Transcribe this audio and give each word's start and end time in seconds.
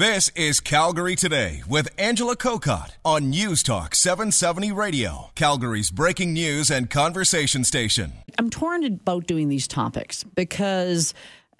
This 0.00 0.30
is 0.30 0.60
Calgary 0.60 1.14
Today 1.14 1.62
with 1.68 1.90
Angela 1.98 2.34
Kokott 2.34 2.92
on 3.04 3.28
News 3.28 3.62
Talk 3.62 3.94
770 3.94 4.72
Radio, 4.72 5.30
Calgary's 5.34 5.90
breaking 5.90 6.32
news 6.32 6.70
and 6.70 6.88
conversation 6.88 7.64
station. 7.64 8.14
I'm 8.38 8.48
torn 8.48 8.82
about 8.82 9.26
doing 9.26 9.50
these 9.50 9.68
topics 9.68 10.24
because 10.24 11.12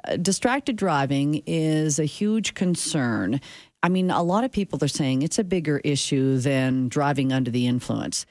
uh, 0.09 0.17
distracted 0.17 0.77
driving 0.77 1.43
is 1.45 1.99
a 1.99 2.07
huge 2.07 2.55
concern. 2.55 3.43
I 3.83 3.91
mean, 3.91 4.11
a 4.11 4.23
lot 4.23 4.45
of 4.45 4.51
people 4.51 4.83
are 4.83 4.89
saying 4.89 5.21
it's 5.21 5.39
a 5.39 5.45
bigger 5.45 5.83
issue 5.85 6.39
than 6.39 6.89
driving 6.89 7.35
under 7.35 7.51
the 7.51 7.67
influence. 7.67 8.25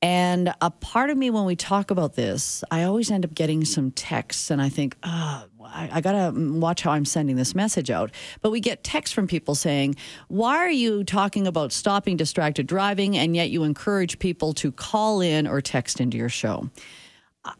And 0.00 0.54
a 0.62 0.70
part 0.70 1.10
of 1.10 1.18
me, 1.18 1.28
when 1.28 1.44
we 1.44 1.56
talk 1.56 1.90
about 1.90 2.14
this, 2.14 2.64
I 2.70 2.84
always 2.84 3.10
end 3.10 3.26
up 3.26 3.34
getting 3.34 3.66
some 3.66 3.90
texts, 3.90 4.50
and 4.50 4.62
I 4.62 4.70
think, 4.70 4.96
oh, 5.02 5.44
I, 5.66 5.88
I 5.92 6.00
got 6.00 6.12
to 6.12 6.38
mm, 6.38 6.60
watch 6.60 6.82
how 6.82 6.92
I'm 6.92 7.04
sending 7.04 7.36
this 7.36 7.54
message 7.54 7.90
out. 7.90 8.10
But 8.40 8.50
we 8.50 8.60
get 8.60 8.84
texts 8.84 9.14
from 9.14 9.26
people 9.26 9.54
saying, 9.54 9.96
why 10.28 10.56
are 10.56 10.70
you 10.70 11.04
talking 11.04 11.46
about 11.46 11.72
stopping 11.72 12.16
distracted 12.16 12.66
driving, 12.66 13.16
and 13.16 13.34
yet 13.36 13.50
you 13.50 13.64
encourage 13.64 14.18
people 14.18 14.52
to 14.54 14.72
call 14.72 15.20
in 15.20 15.46
or 15.46 15.60
text 15.60 16.00
into 16.00 16.16
your 16.16 16.28
show? 16.28 16.70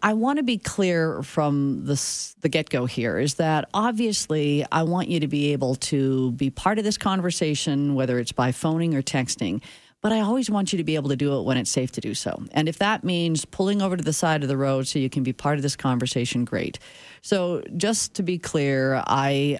I 0.00 0.14
want 0.14 0.36
to 0.36 0.44
be 0.44 0.58
clear 0.58 1.24
from 1.24 1.84
the, 1.86 2.00
the 2.40 2.48
get 2.48 2.70
go 2.70 2.86
here 2.86 3.18
is 3.18 3.34
that 3.34 3.68
obviously 3.74 4.64
I 4.70 4.84
want 4.84 5.08
you 5.08 5.18
to 5.18 5.26
be 5.26 5.52
able 5.52 5.74
to 5.76 6.30
be 6.32 6.50
part 6.50 6.78
of 6.78 6.84
this 6.84 6.96
conversation, 6.96 7.94
whether 7.94 8.20
it's 8.20 8.30
by 8.30 8.52
phoning 8.52 8.94
or 8.94 9.02
texting 9.02 9.60
but 10.02 10.12
I 10.12 10.20
always 10.20 10.50
want 10.50 10.72
you 10.72 10.76
to 10.76 10.84
be 10.84 10.96
able 10.96 11.08
to 11.10 11.16
do 11.16 11.38
it 11.38 11.44
when 11.44 11.56
it's 11.56 11.70
safe 11.70 11.92
to 11.92 12.00
do 12.00 12.12
so. 12.12 12.42
And 12.50 12.68
if 12.68 12.78
that 12.78 13.04
means 13.04 13.44
pulling 13.44 13.80
over 13.80 13.96
to 13.96 14.04
the 14.04 14.12
side 14.12 14.42
of 14.42 14.48
the 14.48 14.56
road 14.56 14.86
so 14.86 14.98
you 14.98 15.08
can 15.08 15.22
be 15.22 15.32
part 15.32 15.56
of 15.56 15.62
this 15.62 15.76
conversation, 15.76 16.44
great. 16.44 16.78
So, 17.22 17.62
just 17.76 18.14
to 18.14 18.22
be 18.22 18.38
clear, 18.38 19.02
I 19.06 19.58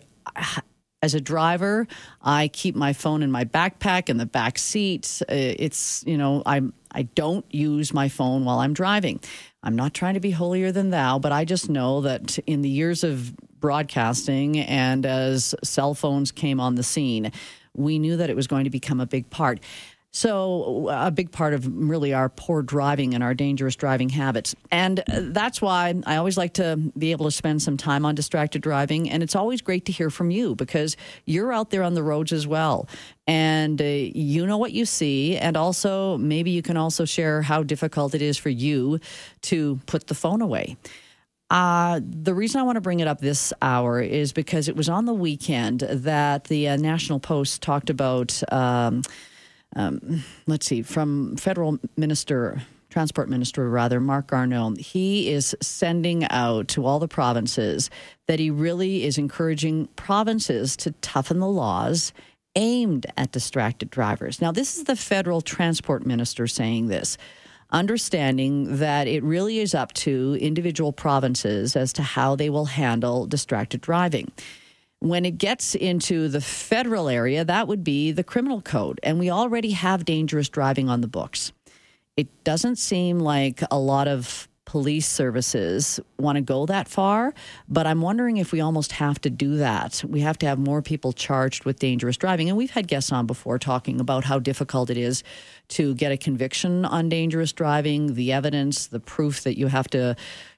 as 1.02 1.14
a 1.14 1.20
driver, 1.20 1.86
I 2.22 2.48
keep 2.48 2.76
my 2.76 2.92
phone 2.92 3.22
in 3.22 3.30
my 3.30 3.44
backpack 3.44 4.08
in 4.08 4.18
the 4.18 4.26
back 4.26 4.56
seat. 4.58 5.20
Uh, 5.22 5.34
it's, 5.34 6.04
you 6.06 6.16
know, 6.16 6.42
I'm 6.46 6.72
I 6.92 7.02
don't 7.02 7.44
use 7.52 7.94
my 7.94 8.08
phone 8.08 8.44
while 8.44 8.58
I'm 8.58 8.74
driving. 8.74 9.20
I'm 9.62 9.76
not 9.76 9.94
trying 9.94 10.14
to 10.14 10.20
be 10.20 10.30
holier 10.30 10.72
than 10.72 10.90
thou, 10.90 11.18
but 11.18 11.32
I 11.32 11.44
just 11.44 11.70
know 11.70 12.02
that 12.02 12.38
in 12.46 12.62
the 12.62 12.68
years 12.68 13.02
of 13.04 13.34
broadcasting 13.60 14.58
and 14.58 15.06
as 15.06 15.54
cell 15.64 15.94
phones 15.94 16.32
came 16.32 16.60
on 16.60 16.74
the 16.74 16.82
scene, 16.82 17.32
we 17.74 17.98
knew 17.98 18.16
that 18.16 18.28
it 18.28 18.36
was 18.36 18.46
going 18.46 18.64
to 18.64 18.70
become 18.70 19.00
a 19.00 19.06
big 19.06 19.30
part. 19.30 19.60
So, 20.14 20.90
a 20.90 21.10
big 21.10 21.32
part 21.32 21.54
of 21.54 21.66
really 21.66 22.12
our 22.12 22.28
poor 22.28 22.60
driving 22.60 23.14
and 23.14 23.24
our 23.24 23.32
dangerous 23.32 23.74
driving 23.76 24.10
habits. 24.10 24.54
And 24.70 25.02
that's 25.06 25.62
why 25.62 25.94
I 26.04 26.16
always 26.16 26.36
like 26.36 26.52
to 26.54 26.76
be 26.98 27.12
able 27.12 27.24
to 27.24 27.30
spend 27.30 27.62
some 27.62 27.78
time 27.78 28.04
on 28.04 28.14
distracted 28.14 28.60
driving. 28.60 29.08
And 29.08 29.22
it's 29.22 29.34
always 29.34 29.62
great 29.62 29.86
to 29.86 29.92
hear 29.92 30.10
from 30.10 30.30
you 30.30 30.54
because 30.54 30.98
you're 31.24 31.50
out 31.50 31.70
there 31.70 31.82
on 31.82 31.94
the 31.94 32.02
roads 32.02 32.30
as 32.30 32.46
well. 32.46 32.88
And 33.26 33.80
uh, 33.80 33.84
you 33.84 34.46
know 34.46 34.58
what 34.58 34.72
you 34.72 34.84
see. 34.84 35.38
And 35.38 35.56
also, 35.56 36.18
maybe 36.18 36.50
you 36.50 36.60
can 36.60 36.76
also 36.76 37.06
share 37.06 37.40
how 37.40 37.62
difficult 37.62 38.14
it 38.14 38.20
is 38.20 38.36
for 38.36 38.50
you 38.50 39.00
to 39.42 39.80
put 39.86 40.08
the 40.08 40.14
phone 40.14 40.42
away. 40.42 40.76
Uh, 41.48 42.00
the 42.02 42.34
reason 42.34 42.60
I 42.60 42.64
want 42.64 42.76
to 42.76 42.82
bring 42.82 43.00
it 43.00 43.08
up 43.08 43.20
this 43.20 43.50
hour 43.62 43.98
is 43.98 44.34
because 44.34 44.68
it 44.68 44.76
was 44.76 44.90
on 44.90 45.06
the 45.06 45.14
weekend 45.14 45.80
that 45.80 46.44
the 46.44 46.68
uh, 46.68 46.76
National 46.76 47.18
Post 47.18 47.62
talked 47.62 47.88
about. 47.88 48.42
Um, 48.52 49.02
um, 49.76 50.24
let's 50.46 50.66
see, 50.66 50.82
from 50.82 51.36
federal 51.36 51.78
minister, 51.96 52.62
transport 52.90 53.28
minister 53.28 53.68
rather, 53.68 54.00
Marc 54.00 54.28
Garneau, 54.28 54.74
he 54.78 55.30
is 55.30 55.56
sending 55.60 56.24
out 56.28 56.68
to 56.68 56.84
all 56.84 56.98
the 56.98 57.08
provinces 57.08 57.90
that 58.28 58.38
he 58.38 58.50
really 58.50 59.04
is 59.04 59.18
encouraging 59.18 59.86
provinces 59.96 60.76
to 60.76 60.92
toughen 61.00 61.38
the 61.38 61.48
laws 61.48 62.12
aimed 62.54 63.06
at 63.16 63.32
distracted 63.32 63.88
drivers. 63.88 64.40
Now, 64.40 64.52
this 64.52 64.76
is 64.76 64.84
the 64.84 64.96
federal 64.96 65.40
transport 65.40 66.04
minister 66.06 66.46
saying 66.46 66.88
this 66.88 67.16
understanding 67.70 68.76
that 68.78 69.08
it 69.08 69.22
really 69.22 69.58
is 69.58 69.74
up 69.74 69.94
to 69.94 70.36
individual 70.40 70.92
provinces 70.92 71.74
as 71.74 71.94
to 71.94 72.02
how 72.02 72.36
they 72.36 72.50
will 72.50 72.66
handle 72.66 73.26
distracted 73.26 73.80
driving. 73.80 74.30
When 75.02 75.24
it 75.24 75.36
gets 75.36 75.74
into 75.74 76.28
the 76.28 76.40
federal 76.40 77.08
area, 77.08 77.44
that 77.44 77.66
would 77.66 77.82
be 77.82 78.12
the 78.12 78.22
criminal 78.22 78.62
code. 78.62 79.00
And 79.02 79.18
we 79.18 79.32
already 79.32 79.72
have 79.72 80.04
dangerous 80.04 80.48
driving 80.48 80.88
on 80.88 81.00
the 81.00 81.08
books. 81.08 81.50
It 82.16 82.44
doesn't 82.44 82.76
seem 82.76 83.18
like 83.18 83.62
a 83.68 83.80
lot 83.80 84.06
of 84.06 84.48
police 84.64 85.08
services 85.08 85.98
want 86.18 86.36
to 86.36 86.40
go 86.40 86.66
that 86.66 86.86
far, 86.86 87.34
but 87.68 87.84
I'm 87.84 88.00
wondering 88.00 88.36
if 88.36 88.52
we 88.52 88.60
almost 88.60 88.92
have 88.92 89.20
to 89.22 89.28
do 89.28 89.56
that. 89.56 90.04
We 90.06 90.20
have 90.20 90.38
to 90.38 90.46
have 90.46 90.60
more 90.60 90.82
people 90.82 91.12
charged 91.12 91.64
with 91.64 91.80
dangerous 91.80 92.16
driving. 92.16 92.48
And 92.48 92.56
we've 92.56 92.70
had 92.70 92.86
guests 92.86 93.10
on 93.10 93.26
before 93.26 93.58
talking 93.58 94.00
about 94.00 94.22
how 94.22 94.38
difficult 94.38 94.88
it 94.88 94.96
is 94.96 95.24
to 95.70 95.94
get 95.94 96.12
a 96.12 96.16
conviction 96.16 96.84
on 96.84 97.08
dangerous 97.08 97.52
driving, 97.52 98.14
the 98.14 98.32
evidence, 98.32 98.86
the 98.86 99.00
proof 99.00 99.42
that 99.42 99.58
you 99.58 99.66
have 99.66 99.88
to 99.88 100.14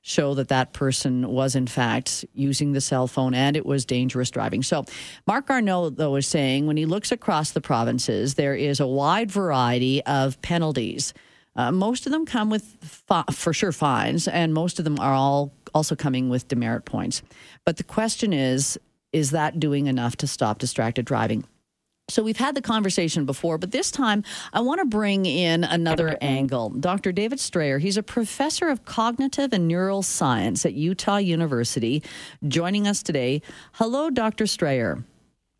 show 0.06 0.34
that 0.34 0.48
that 0.48 0.72
person 0.72 1.26
was 1.26 1.56
in 1.56 1.66
fact 1.66 2.24
using 2.32 2.72
the 2.72 2.80
cell 2.80 3.08
phone 3.08 3.34
and 3.34 3.56
it 3.56 3.66
was 3.66 3.84
dangerous 3.84 4.30
driving. 4.30 4.62
So, 4.62 4.84
Marc 5.26 5.48
Garneau, 5.48 5.90
though, 5.90 6.14
is 6.16 6.26
saying 6.26 6.66
when 6.66 6.76
he 6.76 6.86
looks 6.86 7.10
across 7.10 7.50
the 7.50 7.60
provinces, 7.60 8.34
there 8.34 8.54
is 8.54 8.78
a 8.78 8.86
wide 8.86 9.30
variety 9.30 10.04
of 10.04 10.40
penalties 10.42 11.12
uh, 11.56 11.70
most 11.70 12.06
of 12.06 12.12
them 12.12 12.26
come 12.26 12.50
with 12.50 12.64
fi- 12.80 13.24
for 13.30 13.52
sure 13.52 13.72
fines, 13.72 14.26
and 14.26 14.52
most 14.52 14.78
of 14.78 14.84
them 14.84 14.98
are 14.98 15.14
all 15.14 15.52
also 15.72 15.94
coming 15.94 16.28
with 16.28 16.48
demerit 16.48 16.84
points. 16.84 17.22
But 17.64 17.76
the 17.76 17.84
question 17.84 18.32
is, 18.32 18.78
is 19.12 19.30
that 19.30 19.60
doing 19.60 19.86
enough 19.86 20.16
to 20.16 20.26
stop 20.26 20.58
distracted 20.58 21.04
driving? 21.04 21.44
So 22.08 22.22
we've 22.22 22.36
had 22.36 22.54
the 22.54 22.60
conversation 22.60 23.24
before, 23.24 23.56
but 23.56 23.70
this 23.70 23.90
time 23.90 24.24
I 24.52 24.60
want 24.60 24.80
to 24.80 24.84
bring 24.84 25.24
in 25.24 25.64
another 25.64 26.18
angle. 26.20 26.68
Dr. 26.68 27.12
David 27.12 27.40
Strayer, 27.40 27.78
he's 27.78 27.96
a 27.96 28.02
professor 28.02 28.68
of 28.68 28.84
cognitive 28.84 29.54
and 29.54 29.66
neural 29.66 30.02
science 30.02 30.66
at 30.66 30.74
Utah 30.74 31.16
University, 31.16 32.02
joining 32.46 32.86
us 32.86 33.02
today. 33.02 33.40
Hello, 33.72 34.10
Dr. 34.10 34.46
Strayer. 34.46 35.02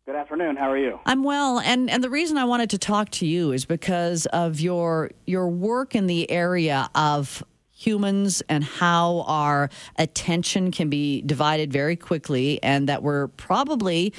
Good 0.05 0.15
afternoon. 0.15 0.55
How 0.55 0.69
are 0.69 0.77
you? 0.77 0.99
I'm 1.07 1.23
well, 1.23 1.59
and 1.59 1.89
and 1.89 2.03
the 2.03 2.11
reason 2.11 2.37
I 2.37 2.45
wanted 2.45 2.69
to 2.69 2.77
talk 2.77 3.09
to 3.11 3.25
you 3.25 3.51
is 3.51 3.65
because 3.65 4.27
of 4.27 4.59
your 4.59 5.09
your 5.25 5.47
work 5.47 5.95
in 5.95 6.05
the 6.05 6.29
area 6.29 6.91
of 6.93 7.43
humans 7.75 8.43
and 8.47 8.63
how 8.63 9.25
our 9.27 9.69
attention 9.97 10.71
can 10.71 10.89
be 10.89 11.21
divided 11.23 11.73
very 11.73 11.95
quickly 11.95 12.61
and 12.63 12.87
that 12.87 13.03
we're 13.03 13.27
probably 13.29 14.13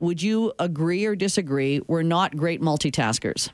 would 0.00 0.22
you 0.22 0.52
agree 0.58 1.04
or 1.06 1.14
disagree 1.14 1.80
we're 1.86 2.02
not 2.02 2.36
great 2.36 2.60
multitaskers 2.60 3.50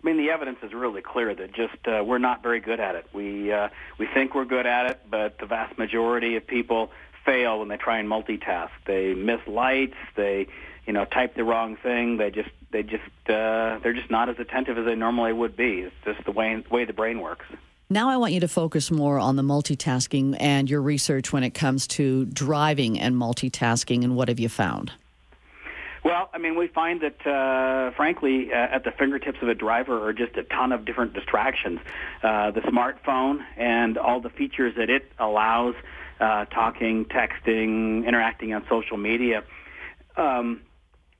I 0.00 0.06
mean, 0.06 0.16
the 0.16 0.30
evidence 0.30 0.58
is 0.62 0.72
really 0.72 1.02
clear 1.02 1.34
that 1.34 1.52
just 1.52 1.88
uh, 1.88 2.04
we're 2.06 2.18
not 2.18 2.40
very 2.40 2.60
good 2.60 2.78
at 2.78 2.94
it. 2.94 3.06
We 3.12 3.52
uh, 3.52 3.68
we 3.98 4.06
think 4.06 4.32
we're 4.32 4.44
good 4.44 4.64
at 4.64 4.88
it, 4.92 5.00
but 5.10 5.38
the 5.38 5.46
vast 5.46 5.76
majority 5.76 6.36
of 6.36 6.46
people 6.46 6.92
fail 7.24 7.58
when 7.58 7.66
they 7.66 7.78
try 7.78 7.98
and 7.98 8.08
multitask. 8.08 8.70
They 8.86 9.12
miss 9.14 9.40
lights. 9.48 9.96
They 10.14 10.46
you 10.88 10.94
know, 10.94 11.04
type 11.04 11.34
the 11.34 11.44
wrong 11.44 11.76
thing. 11.76 12.16
They 12.16 12.30
just 12.30 12.48
they 12.72 12.82
just 12.82 13.04
uh, 13.28 13.78
they're 13.82 13.92
just 13.92 14.10
not 14.10 14.30
as 14.30 14.38
attentive 14.38 14.78
as 14.78 14.86
they 14.86 14.94
normally 14.94 15.34
would 15.34 15.54
be. 15.54 15.80
It's 15.80 15.94
just 16.04 16.24
the 16.24 16.32
way 16.32 16.64
way 16.70 16.86
the 16.86 16.94
brain 16.94 17.20
works. 17.20 17.44
Now 17.90 18.08
I 18.08 18.16
want 18.16 18.32
you 18.32 18.40
to 18.40 18.48
focus 18.48 18.90
more 18.90 19.18
on 19.18 19.36
the 19.36 19.42
multitasking 19.42 20.36
and 20.40 20.68
your 20.68 20.80
research 20.80 21.32
when 21.32 21.42
it 21.44 21.50
comes 21.50 21.86
to 21.88 22.24
driving 22.24 22.98
and 22.98 23.14
multitasking. 23.14 24.02
And 24.02 24.16
what 24.16 24.28
have 24.28 24.40
you 24.40 24.48
found? 24.48 24.92
Well, 26.08 26.30
I 26.32 26.38
mean, 26.38 26.56
we 26.56 26.68
find 26.68 27.02
that, 27.02 27.26
uh, 27.26 27.90
frankly, 27.94 28.50
uh, 28.50 28.56
at 28.56 28.82
the 28.82 28.92
fingertips 28.92 29.42
of 29.42 29.48
a 29.50 29.54
driver 29.54 30.08
are 30.08 30.14
just 30.14 30.38
a 30.38 30.42
ton 30.42 30.72
of 30.72 30.86
different 30.86 31.12
distractions. 31.12 31.80
Uh, 32.22 32.50
the 32.50 32.62
smartphone 32.62 33.44
and 33.58 33.98
all 33.98 34.18
the 34.18 34.30
features 34.30 34.74
that 34.78 34.88
it 34.88 35.12
allows, 35.18 35.74
uh, 36.18 36.46
talking, 36.46 37.04
texting, 37.04 38.06
interacting 38.06 38.54
on 38.54 38.64
social 38.70 38.96
media. 38.96 39.44
Um, 40.16 40.62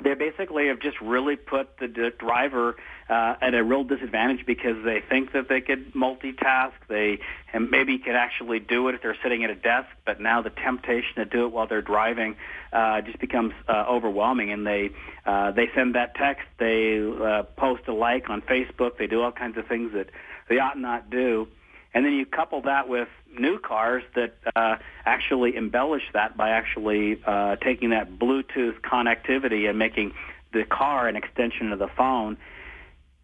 they 0.05 0.15
basically 0.15 0.69
have 0.69 0.79
just 0.79 1.01
really 1.01 1.35
put 1.35 1.77
the 1.79 2.13
driver 2.19 2.77
uh, 3.11 3.35
at 3.43 3.53
a 3.53 3.65
real 3.65 3.83
disadvantage 3.83 4.47
because 4.47 4.77
they 4.85 5.01
think 5.01 5.33
that 5.33 5.49
they 5.49 5.61
could 5.61 5.93
multitask. 5.93 6.73
They 6.89 7.19
and 7.53 7.69
maybe 7.69 7.99
could 7.99 8.15
actually 8.15 8.61
do 8.61 8.87
it 8.89 8.95
if 8.95 9.03
they're 9.03 9.17
sitting 9.25 9.43
at 9.43 9.51
a 9.51 9.57
desk, 9.57 9.89
but 10.07 10.21
now 10.21 10.41
the 10.41 10.51
temptation 10.51 11.17
to 11.17 11.25
do 11.25 11.47
it 11.47 11.53
while 11.53 11.67
they're 11.67 11.83
driving 11.83 12.37
uh, 12.73 13.01
just 13.01 13.19
becomes 13.19 13.55
uh, 13.67 13.87
overwhelming. 13.89 14.53
And 14.53 14.65
they 14.65 14.91
uh, 15.27 15.51
they 15.51 15.69
send 15.75 15.97
that 15.97 16.15
text, 16.15 16.47
they 16.59 17.01
uh, 17.01 17.43
post 17.57 17.89
a 17.89 17.93
like 17.93 18.31
on 18.31 18.41
Facebook, 18.43 18.99
they 18.99 19.09
do 19.09 19.23
all 19.23 19.33
kinds 19.33 19.59
of 19.59 19.67
things 19.67 19.95
that 19.95 20.11
they 20.49 20.61
ought 20.61 20.79
not 20.79 21.11
do. 21.11 21.49
And 21.99 22.07
then 22.07 22.13
you 22.13 22.27
couple 22.27 22.63
that 22.63 22.89
with 22.89 23.09
new 23.37 23.59
cars 23.59 24.05
that 24.15 24.37
uh, 24.55 24.77
actually 25.05 25.57
embellish 25.57 26.05
that 26.13 26.37
by 26.37 26.51
actually 26.51 27.21
uh, 27.27 27.57
taking 27.57 27.91
that 27.91 28.21
Bluetooth 28.21 28.81
connectivity 28.83 29.69
and 29.69 29.81
making 29.81 30.15
the 30.53 30.63
car 30.63 31.09
an 31.09 31.17
extension 31.17 31.73
of 31.73 31.81
the 31.81 31.89
phone. 31.89 32.37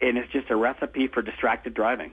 And 0.00 0.18
it's 0.18 0.32
just 0.32 0.50
a 0.50 0.56
recipe 0.56 1.06
for 1.06 1.22
distracted 1.22 1.72
driving. 1.72 2.10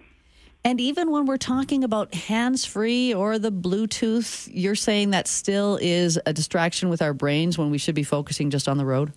And 0.64 0.80
even 0.80 1.10
when 1.10 1.26
we're 1.26 1.38
talking 1.38 1.84
about 1.84 2.14
hands 2.14 2.64
free 2.64 3.12
or 3.12 3.40
the 3.40 3.52
Bluetooth, 3.52 4.48
you're 4.54 4.76
saying 4.76 5.10
that 5.10 5.28
still 5.28 5.80
is 5.82 6.20
a 6.28 6.32
distraction 6.32 6.90
with 6.90 7.02
our 7.02 7.16
brains 7.16 7.58
when 7.58 7.72
we 7.72 7.80
should 7.80 7.96
be 7.96 8.04
focusing 8.04 8.52
just 8.52 8.68
on 8.68 8.78
the 8.78 8.86
road? 8.86 9.14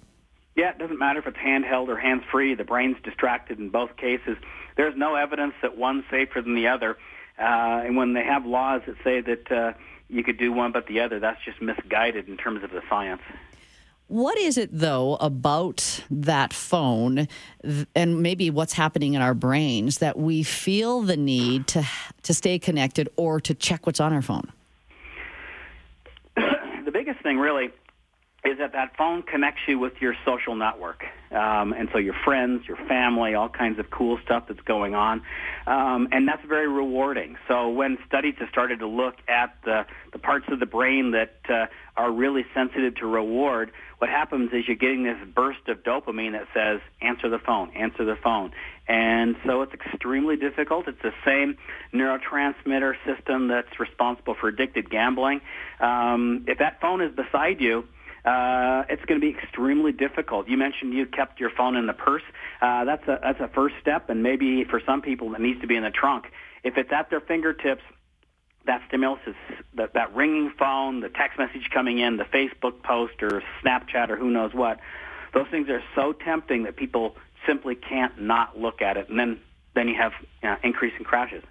Yeah, 0.57 0.71
it 0.71 0.79
doesn't 0.79 0.99
matter 0.99 1.19
if 1.19 1.27
it's 1.27 1.37
handheld 1.37 1.89
or 1.89 1.99
hands 1.99 2.23
free. 2.33 2.55
The 2.55 2.65
brain's 2.65 2.97
distracted 3.05 3.59
in 3.59 3.69
both 3.69 3.99
cases. 3.99 4.39
There's 4.79 4.97
no 4.97 5.15
evidence 5.15 5.53
that 5.61 5.77
one's 5.77 6.05
safer 6.11 6.41
than 6.41 6.55
the 6.55 6.69
other. 6.69 6.97
Uh, 7.39 7.83
and 7.85 7.97
when 7.97 8.13
they 8.13 8.25
have 8.25 8.47
laws 8.47 8.83
that 8.87 8.97
say 9.03 9.21
that 9.21 9.53
uh, 9.53 9.73
you 10.09 10.23
could 10.23 10.39
do 10.39 10.53
one 10.53 10.73
but 10.73 10.87
the 10.87 11.01
other, 11.01 11.19
that's 11.19 11.43
just 11.45 11.61
misguided 11.61 12.29
in 12.29 12.37
terms 12.37 12.63
of 12.63 12.71
the 12.71 12.83
science. 12.89 13.23
What 14.07 14.39
is 14.39 14.59
it, 14.59 14.69
though, 14.71 15.17
about 15.17 16.05
that 16.11 16.53
phone 16.53 17.27
and 17.95 18.23
maybe 18.23 18.51
what's 18.51 18.75
happening 18.75 19.15
in 19.15 19.23
our 19.23 19.33
brains 19.33 19.99
that 19.99 20.19
we 20.19 20.43
feel 20.43 21.01
the 21.01 21.17
need 21.17 21.67
to, 21.69 21.85
to 22.23 22.35
stay 22.35 22.59
connected 22.59 23.09
or 23.17 23.41
to 23.41 23.55
check 23.55 23.87
what's 23.87 24.01
on 24.01 24.13
our 24.13 24.21
phone? 24.21 24.53
the 26.37 26.91
biggest 26.93 27.21
thing, 27.23 27.39
really, 27.39 27.71
is 28.45 28.59
that 28.59 28.73
that 28.73 28.95
phone 28.97 29.23
connects 29.23 29.63
you 29.67 29.79
with 29.79 29.95
your 30.01 30.15
social 30.27 30.55
network. 30.55 31.03
Um, 31.31 31.73
and 31.73 31.89
so 31.93 31.99
your 31.99 32.15
friends, 32.25 32.69
your 32.69 32.77
family, 32.77 33.35
all 33.35 33.49
kinds 33.49 33.79
of 33.79 33.91
cool 33.91 34.19
stuff 34.23 34.45
that's 34.49 34.61
going 34.61 34.95
on. 34.95 35.23
Um, 35.67 36.09
and 36.13 36.29
that's 36.29 36.45
very 36.47 36.69
rewarding. 36.69 37.37
So 37.49 37.71
when 37.71 37.97
studies 38.07 38.35
have 38.41 38.51
started 38.51 38.81
to 38.81 38.87
look 38.87 39.15
at 39.29 39.57
the, 39.65 39.87
the 40.13 40.19
parts 40.19 40.45
of 40.53 40.61
the 40.61 40.67
brain 40.67 41.13
that 41.13 41.37
uh, 41.49 41.67
are 41.97 42.13
really 42.13 42.45
sensitive 42.55 42.97
to 42.97 43.07
reward, 43.07 43.73
what 43.97 44.11
happens 44.11 44.53
is 44.53 44.69
you're 44.69 44.77
getting 44.77 45.05
this 45.05 45.17
burst 45.35 45.67
of 45.69 45.83
dopamine 45.83 46.33
that 46.33 46.47
says, 46.53 46.81
answer 47.01 47.31
the 47.31 47.39
phone, 47.39 47.71
answer 47.71 48.05
the 48.05 48.17
phone. 48.23 48.53
And 48.87 49.37
so 49.47 49.63
it's 49.63 49.73
extremely 49.73 50.37
difficult. 50.37 50.87
It's 50.87 51.01
the 51.01 51.15
same 51.25 51.57
neurotransmitter 51.95 52.97
system 53.07 53.49
that's 53.49 53.81
responsible 53.81 54.35
for 54.39 54.49
addicted 54.49 54.91
gambling. 54.91 55.41
Um, 55.81 56.45
if 56.47 56.59
that 56.59 56.83
phone 56.83 57.01
is 57.01 57.11
beside 57.17 57.63
you, 57.63 57.85
uh, 58.25 58.85
it's 58.89 59.05
going 59.05 59.21
to 59.21 59.27
be 59.27 59.37
extremely 59.37 59.93
difficult. 59.93 60.49
You 60.49 60.57
mentioned 60.57 60.95
you 60.95 61.07
kept 61.07 61.41
your 61.41 61.51
phone 61.51 61.77
in 61.77 61.87
the 61.87 61.93
purse. 61.93 62.23
Uh, 62.63 62.85
that's 62.85 63.07
a 63.07 63.19
that's 63.23 63.41
a 63.41 63.49
first 63.49 63.75
step, 63.81 64.09
and 64.09 64.23
maybe 64.23 64.65
for 64.65 64.81
some 64.85 65.03
people 65.03 65.35
it 65.35 65.41
needs 65.41 65.61
to 65.61 65.67
be 65.67 65.77
in 65.77 65.83
the 65.83 65.91
trunk. 65.91 66.27
If 66.63 66.79
it's 66.79 66.91
at 66.91 67.11
their 67.11 67.21
fingertips, 67.21 67.83
that 68.67 68.83
stimulus 68.89 69.21
is 69.27 69.35
that, 69.75 69.93
that 69.93 70.15
ringing 70.15 70.51
phone, 70.59 71.01
the 71.01 71.11
text 71.11 71.39
message 71.39 71.69
coming 71.73 71.99
in, 71.99 72.17
the 72.17 72.25
Facebook 72.25 72.83
post 72.83 73.23
or 73.23 73.43
Snapchat 73.63 74.09
or 74.09 74.17
who 74.17 74.31
knows 74.31 74.55
what. 74.55 74.81
Those 75.35 75.47
things 75.51 75.69
are 75.69 75.83
so 75.95 76.13
tempting 76.13 76.63
that 76.63 76.77
people 76.77 77.17
simply 77.47 77.75
can't 77.75 78.23
not 78.23 78.59
look 78.59 78.81
at 78.81 78.97
it, 78.97 79.11
and 79.11 79.19
then 79.19 79.41
then 79.75 79.89
you 79.89 79.97
have 79.97 80.13
you 80.43 80.49
know, 80.49 80.57
increasing 80.63 81.05
crashes. 81.05 81.43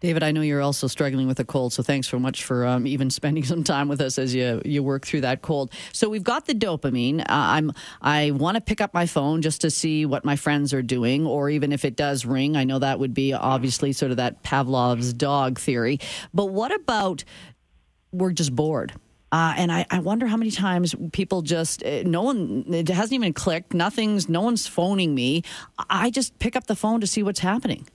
David, 0.00 0.22
I 0.22 0.30
know 0.30 0.42
you're 0.42 0.60
also 0.60 0.88
struggling 0.88 1.26
with 1.26 1.40
a 1.40 1.44
cold, 1.44 1.72
so 1.72 1.82
thanks 1.82 2.06
so 2.08 2.18
much 2.18 2.44
for 2.44 2.66
um, 2.66 2.86
even 2.86 3.08
spending 3.08 3.44
some 3.52 3.64
time 3.64 3.88
with 3.88 4.00
us 4.00 4.18
as 4.18 4.34
you 4.34 4.60
you 4.64 4.82
work 4.82 5.06
through 5.06 5.22
that 5.22 5.42
cold. 5.42 5.72
So 5.92 6.08
we've 6.08 6.24
got 6.24 6.46
the 6.46 6.54
dopamine. 6.54 7.20
Uh, 7.20 7.24
I'm 7.28 7.72
I 8.02 8.32
want 8.32 8.56
to 8.56 8.60
pick 8.60 8.80
up 8.80 8.92
my 8.92 9.06
phone 9.06 9.40
just 9.40 9.62
to 9.62 9.70
see 9.70 10.04
what 10.04 10.24
my 10.24 10.36
friends 10.36 10.74
are 10.74 10.82
doing, 10.82 11.26
or 11.26 11.48
even 11.48 11.72
if 11.72 11.84
it 11.84 11.96
does 11.96 12.26
ring. 12.26 12.56
I 12.56 12.64
know 12.64 12.78
that 12.78 12.98
would 12.98 13.14
be 13.14 13.32
obviously 13.32 13.92
sort 13.92 14.10
of 14.10 14.18
that 14.18 14.42
Pavlov's 14.42 15.12
dog 15.12 15.58
theory. 15.58 15.98
But 16.34 16.46
what 16.46 16.74
about 16.74 17.24
we're 18.12 18.32
just 18.32 18.54
bored? 18.54 18.92
Uh, 19.32 19.54
and 19.56 19.72
I, 19.72 19.84
I, 19.90 19.98
wonder 19.98 20.28
how 20.28 20.36
many 20.36 20.52
times 20.52 20.94
people 21.12 21.42
just 21.42 21.84
uh, 21.84 22.02
no 22.04 22.22
one 22.22 22.64
it 22.68 22.88
hasn't 22.88 23.12
even 23.12 23.32
clicked 23.32 23.74
nothing's 23.74 24.28
no 24.28 24.40
one's 24.40 24.68
phoning 24.68 25.16
me 25.16 25.42
i 25.90 26.10
just 26.10 26.38
pick 26.38 26.54
up 26.54 26.68
the 26.68 26.76
phone 26.76 27.00
to 27.00 27.08
see 27.08 27.24
what's 27.24 27.40
happening 27.40 27.88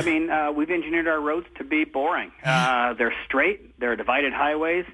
I 0.00 0.02
mean, 0.02 0.30
uh, 0.30 0.52
we've 0.52 0.70
engineered 0.70 1.06
our 1.06 1.20
roads 1.20 1.46
to 1.58 1.64
be 1.64 1.84
boring. 1.84 2.32
Uh, 2.50 2.94
they're 2.94 3.14
straight. 3.26 3.78
They're 3.78 3.96
divided 3.96 4.32
highways. 4.32 4.84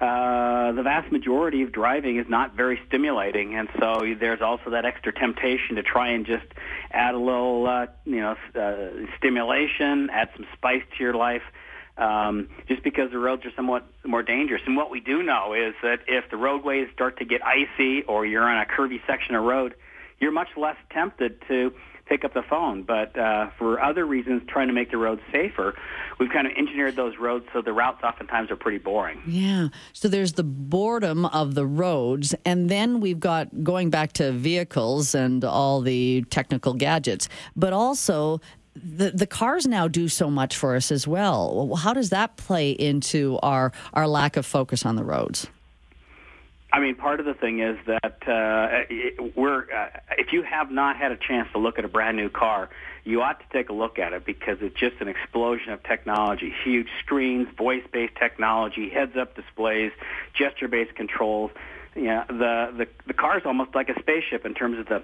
Uh, 0.00 0.72
the 0.72 0.82
vast 0.82 1.10
majority 1.12 1.62
of 1.62 1.72
driving 1.72 2.18
is 2.18 2.26
not 2.28 2.54
very 2.56 2.80
stimulating, 2.86 3.54
and 3.54 3.68
so 3.78 4.14
there's 4.18 4.40
also 4.40 4.70
that 4.70 4.84
extra 4.84 5.12
temptation 5.12 5.76
to 5.76 5.82
try 5.82 6.10
and 6.10 6.24
just 6.24 6.46
add 6.90 7.14
a 7.14 7.18
little, 7.18 7.66
uh, 7.66 7.86
you 8.04 8.20
know, 8.20 8.36
uh, 8.54 9.06
stimulation, 9.18 10.08
add 10.10 10.30
some 10.36 10.46
spice 10.54 10.82
to 10.96 11.02
your 11.02 11.14
life. 11.14 11.42
Um, 11.98 12.48
just 12.66 12.82
because 12.82 13.10
the 13.10 13.18
roads 13.18 13.44
are 13.44 13.52
somewhat 13.54 13.84
more 14.04 14.22
dangerous. 14.22 14.62
And 14.64 14.74
what 14.74 14.90
we 14.90 15.00
do 15.00 15.22
know 15.22 15.52
is 15.52 15.74
that 15.82 16.00
if 16.06 16.30
the 16.30 16.36
roadways 16.38 16.88
start 16.94 17.18
to 17.18 17.26
get 17.26 17.42
icy 17.44 18.02
or 18.04 18.24
you're 18.24 18.48
on 18.48 18.58
a 18.62 18.64
curvy 18.64 19.00
section 19.06 19.34
of 19.34 19.44
road, 19.44 19.74
you're 20.18 20.32
much 20.32 20.48
less 20.56 20.76
tempted 20.90 21.42
to 21.48 21.74
pick 22.10 22.24
up 22.24 22.34
the 22.34 22.42
phone. 22.42 22.82
But 22.82 23.16
uh, 23.18 23.50
for 23.56 23.80
other 23.80 24.04
reasons, 24.04 24.42
trying 24.48 24.66
to 24.66 24.74
make 24.74 24.90
the 24.90 24.98
roads 24.98 25.22
safer, 25.32 25.74
we've 26.18 26.30
kind 26.30 26.46
of 26.46 26.52
engineered 26.58 26.96
those 26.96 27.16
roads 27.18 27.46
so 27.52 27.62
the 27.62 27.72
routes 27.72 28.02
oftentimes 28.02 28.50
are 28.50 28.56
pretty 28.56 28.78
boring. 28.78 29.22
Yeah. 29.26 29.68
So 29.94 30.08
there's 30.08 30.34
the 30.34 30.42
boredom 30.44 31.24
of 31.26 31.54
the 31.54 31.64
roads, 31.64 32.34
and 32.44 32.68
then 32.68 33.00
we've 33.00 33.20
got 33.20 33.62
going 33.62 33.88
back 33.88 34.12
to 34.14 34.32
vehicles 34.32 35.14
and 35.14 35.44
all 35.44 35.80
the 35.80 36.24
technical 36.30 36.74
gadgets, 36.74 37.28
but 37.56 37.72
also 37.72 38.40
the 38.74 39.10
the 39.10 39.26
cars 39.26 39.66
now 39.66 39.88
do 39.88 40.08
so 40.08 40.30
much 40.30 40.56
for 40.56 40.74
us 40.74 40.90
as 40.92 41.06
well. 41.06 41.74
How 41.76 41.92
does 41.92 42.10
that 42.10 42.36
play 42.36 42.72
into 42.72 43.38
our 43.42 43.72
our 43.94 44.06
lack 44.06 44.36
of 44.36 44.44
focus 44.44 44.84
on 44.84 44.96
the 44.96 45.04
roads? 45.04 45.48
I 46.72 46.78
mean, 46.78 46.94
part 46.94 47.18
of 47.18 47.26
the 47.26 47.34
thing 47.34 47.60
is 47.60 47.76
that 47.86 48.28
uh, 48.28 49.24
we're 49.34 49.62
uh, 49.62 49.88
if 50.18 50.32
you 50.32 50.42
have 50.42 50.70
not 50.70 50.96
had 50.96 51.10
a 51.10 51.16
chance 51.16 51.48
to 51.52 51.58
look 51.58 51.78
at 51.78 51.84
a 51.84 51.88
brand 51.88 52.16
new 52.16 52.28
car, 52.28 52.68
you 53.04 53.22
ought 53.22 53.40
to 53.40 53.46
take 53.52 53.70
a 53.70 53.72
look 53.72 53.98
at 53.98 54.12
it 54.12 54.24
because 54.24 54.58
it's 54.60 54.78
just 54.78 55.00
an 55.00 55.08
explosion 55.08 55.72
of 55.72 55.82
technology. 55.82 56.52
Huge 56.64 56.88
screens, 57.00 57.48
voice-based 57.56 58.14
technology, 58.16 58.88
heads-up 58.88 59.34
displays, 59.34 59.90
gesture-based 60.34 60.94
controls. 60.94 61.50
Yeah, 61.96 62.24
the 62.28 62.72
the 62.76 62.86
the 63.06 63.14
car 63.14 63.36
is 63.38 63.44
almost 63.44 63.74
like 63.74 63.88
a 63.88 63.98
spaceship 63.98 64.46
in 64.46 64.54
terms 64.54 64.78
of 64.78 64.86
the 64.86 65.02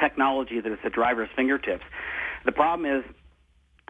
technology 0.00 0.60
that 0.60 0.72
is 0.72 0.78
at 0.78 0.84
the 0.84 0.90
driver's 0.90 1.28
fingertips. 1.36 1.84
The 2.44 2.52
problem 2.52 2.90
is 2.90 3.04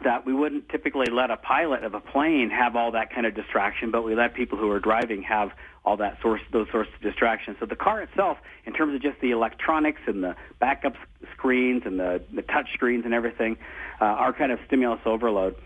that 0.05 0.27
we 0.27 0.33
wouldn't 0.33 0.69
typically 0.69 1.07
let 1.11 1.31
a 1.31 1.37
pilot 1.37 1.85
of 1.85 1.95
a 1.95 2.01
plane 2.01 2.51
have 2.51 2.77
all 2.77 2.93
that 2.93 3.13
kind 3.15 3.27
of 3.27 3.35
distraction, 3.35 3.91
but 3.91 4.03
we 4.03 4.15
let 4.15 4.35
people 4.35 4.59
who 4.59 4.71
are 4.71 4.81
driving 4.81 5.23
have 5.23 5.51
all 5.85 5.97
that 5.97 6.19
source, 6.21 6.41
those 6.53 6.69
sorts 6.71 6.91
of 6.95 7.01
distractions. 7.01 7.57
So 7.61 7.67
the 7.67 7.77
car 7.77 8.03
itself, 8.03 8.39
in 8.67 8.73
terms 8.73 8.95
of 8.95 9.03
just 9.03 9.21
the 9.21 9.31
electronics 9.31 10.01
and 10.07 10.23
the 10.23 10.37
backup 10.59 10.95
screens 11.33 11.83
and 11.85 11.99
the, 11.99 12.23
the 12.35 12.43
touch 12.43 12.73
screens 12.75 13.05
and 13.05 13.15
everything, 13.15 13.57
uh, 14.01 14.05
are 14.05 14.33
kind 14.33 14.53
of 14.53 14.59
stimulus 14.67 15.01
overload. 15.07 15.57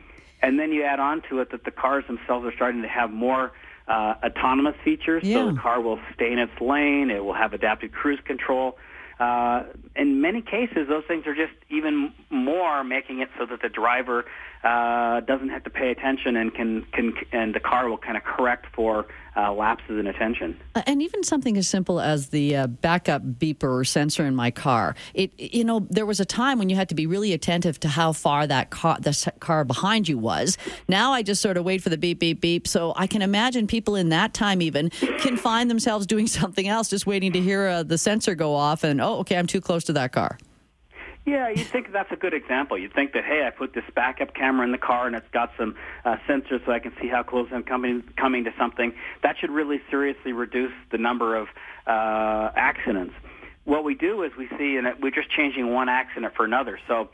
And 0.43 0.59
then 0.59 0.73
you 0.73 0.85
add 0.85 1.01
on 1.01 1.23
to 1.31 1.41
it 1.41 1.51
that 1.53 1.65
the 1.65 1.71
cars 1.71 2.05
themselves 2.07 2.45
are 2.47 2.53
starting 2.55 2.83
to 2.83 2.89
have 2.89 3.11
more 3.11 3.53
uh, 3.89 4.15
autonomous 4.23 4.77
features. 4.85 5.25
Yeah. 5.25 5.37
So 5.37 5.53
the 5.53 5.59
car 5.59 5.81
will 5.81 5.99
stay 6.15 6.33
in 6.33 6.39
its 6.39 6.61
lane. 6.61 7.11
It 7.11 7.25
will 7.25 7.35
have 7.35 7.53
adaptive 7.53 7.93
cruise 7.93 8.21
control. 8.25 8.79
Uh, 9.19 9.65
in 9.97 10.21
many 10.21 10.43
cases, 10.43 10.89
those 10.89 11.05
things 11.07 11.27
are 11.27 11.35
just 11.35 11.53
even 11.71 12.13
more 12.31 12.83
making 12.83 13.21
it 13.21 13.29
so 13.39 13.47
that 13.47 13.63
the 13.63 13.69
driver 13.69 14.25
uh, 14.65 15.21
doesn't 15.21 15.51
have 15.51 15.63
to 15.63 15.71
pay 15.71 15.91
attention 15.91 16.37
and 16.37 16.55
can 16.55 16.87
can 16.93 17.13
and 17.33 17.55
the 17.55 17.61
car 17.61 17.89
will 17.89 17.99
kind 17.99 18.17
of 18.17 18.25
correct 18.25 18.67
for 18.75 19.07
uh, 19.37 19.53
lapses 19.53 19.99
in 19.99 20.07
attention. 20.07 20.59
And 20.87 21.03
even 21.03 21.23
something 21.23 21.57
as 21.57 21.69
simple 21.69 22.01
as 22.01 22.29
the 22.29 22.57
uh, 22.57 22.67
backup 22.69 23.23
beeper 23.23 23.81
or 23.81 23.85
sensor 23.85 24.25
in 24.25 24.35
my 24.35 24.51
car. 24.51 24.95
It 25.13 25.39
you 25.39 25.65
know 25.65 25.87
there 25.91 26.07
was 26.07 26.19
a 26.19 26.25
time 26.25 26.59
when 26.59 26.71
you 26.71 26.77
had 26.77 26.89
to 26.89 26.95
be 26.95 27.07
really 27.07 27.35
attentive 27.35 27.79
to 27.81 27.89
how 27.89 28.13
far 28.13 28.47
that 28.47 28.71
car 28.71 28.97
the 29.01 29.33
car 29.41 29.65
behind 29.65 30.09
you 30.09 30.17
was. 30.17 30.57
Now 30.89 31.13
I 31.13 31.23
just 31.23 31.43
sort 31.43 31.59
of 31.59 31.65
wait 31.65 31.83
for 31.83 31.91
the 31.91 31.99
beep 31.99 32.19
beep 32.19 32.41
beep. 32.41 32.67
So 32.67 32.95
I 32.97 33.07
can 33.07 33.21
imagine 33.21 33.67
people 33.67 33.97
in 33.97 34.09
that 34.11 34.33
time 34.33 34.63
even 34.63 34.89
can 35.19 35.37
find 35.37 35.71
themselves 35.71 36.07
doing 36.07 36.27
something 36.41 36.67
else, 36.67 36.89
just 36.89 37.07
waiting 37.07 37.33
to 37.33 37.41
hear 37.41 37.67
uh, 37.67 37.83
the 37.83 37.99
sensor 37.99 38.35
go 38.35 38.55
off 38.55 38.83
and 38.83 39.01
oh 39.01 39.19
okay 39.19 39.37
I'm 39.37 39.47
too 39.47 39.61
close 39.61 39.84
to 39.85 39.93
that 39.95 40.13
car. 40.13 40.39
Yeah, 41.27 41.49
you 41.49 41.65
think 41.65 41.91
that's 41.91 42.13
a 42.13 42.17
good 42.17 42.35
example. 42.35 42.77
You 42.77 42.91
think 42.91 43.15
that 43.15 43.25
hey, 43.25 43.47
I 43.47 43.51
put 43.51 43.73
this 43.73 43.85
backup 43.95 44.35
camera 44.35 44.67
in 44.67 44.73
the 44.73 44.79
car 44.79 45.07
and 45.07 45.17
it's 45.17 45.29
got 45.33 45.53
some 45.59 45.75
uh, 46.05 46.17
sensors 46.29 46.65
so 46.67 46.73
I 46.73 46.81
can 46.81 46.93
see 47.01 47.09
how 47.09 47.23
close 47.23 47.49
I'm 47.51 47.63
coming 47.63 48.03
coming 48.19 48.45
to 48.45 48.51
something. 48.59 48.93
That 49.23 49.37
should 49.39 49.51
really 49.51 49.81
seriously 49.91 50.33
reduce 50.33 50.73
the 50.93 50.99
number 50.99 51.35
of 51.35 51.49
uh, 51.87 52.51
accidents. 52.57 53.15
What 53.65 53.85
we 53.85 53.95
do 53.95 54.23
is 54.23 54.33
we 54.37 54.49
see, 54.59 54.77
and 54.77 54.87
we're 55.01 55.11
just 55.11 55.31
changing 55.31 55.73
one 55.73 55.89
accident 55.89 56.35
for 56.37 56.45
another. 56.45 56.79
So 56.87 57.09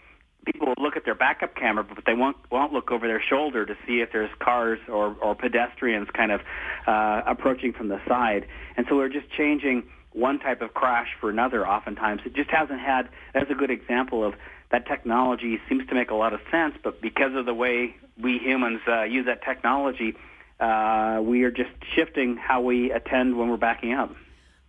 people 0.45 0.67
will 0.67 0.83
look 0.83 0.97
at 0.97 1.05
their 1.05 1.15
backup 1.15 1.55
camera, 1.55 1.85
but 1.85 2.05
they 2.05 2.15
won't 2.15 2.37
won't 2.51 2.73
look 2.73 2.91
over 2.91 3.07
their 3.07 3.23
shoulder 3.23 3.65
to 3.65 3.77
see 3.87 4.01
if 4.01 4.11
there's 4.13 4.31
cars 4.41 4.81
or, 4.89 5.15
or 5.23 5.37
pedestrians 5.37 6.09
kind 6.13 6.33
of 6.33 6.41
uh, 6.89 7.23
approaching 7.27 7.73
from 7.73 7.89
the 7.89 8.01
side. 8.09 8.47
And 8.77 8.87
so 8.89 8.97
we're 8.97 9.09
just 9.09 9.31
changing 9.31 9.85
one 10.13 10.39
type 10.39 10.61
of 10.61 10.75
crash 10.75 11.09
for 11.21 11.31
another 11.31 11.67
oftentimes. 11.67 12.23
It 12.25 12.35
just 12.35 12.51
hasn't 12.51 12.81
had, 12.81 13.09
that's 13.33 13.51
a 13.51 13.55
good 13.55 13.71
example 13.71 14.25
of 14.25 14.35
that 14.71 14.87
technology 14.87 15.61
seems 15.69 15.87
to 15.89 15.95
make 15.95 16.11
a 16.11 16.15
lot 16.15 16.33
of 16.33 16.41
sense, 16.51 16.75
but 16.83 17.01
because 17.01 17.35
of 17.35 17.47
the 17.47 17.55
way 17.55 17.97
we 18.21 18.39
humans 18.39 18.81
uh, 18.89 19.03
use 19.03 19.27
that 19.27 19.43
technology, 19.43 20.17
uh, 20.59 21.21
we 21.23 21.43
are 21.45 21.51
just 21.51 21.71
shifting 21.95 22.37
how 22.37 22.61
we 22.61 22.93
attend 22.93 23.37
when 23.37 23.49
we're 23.49 23.57
backing 23.57 23.93
up. 23.93 24.15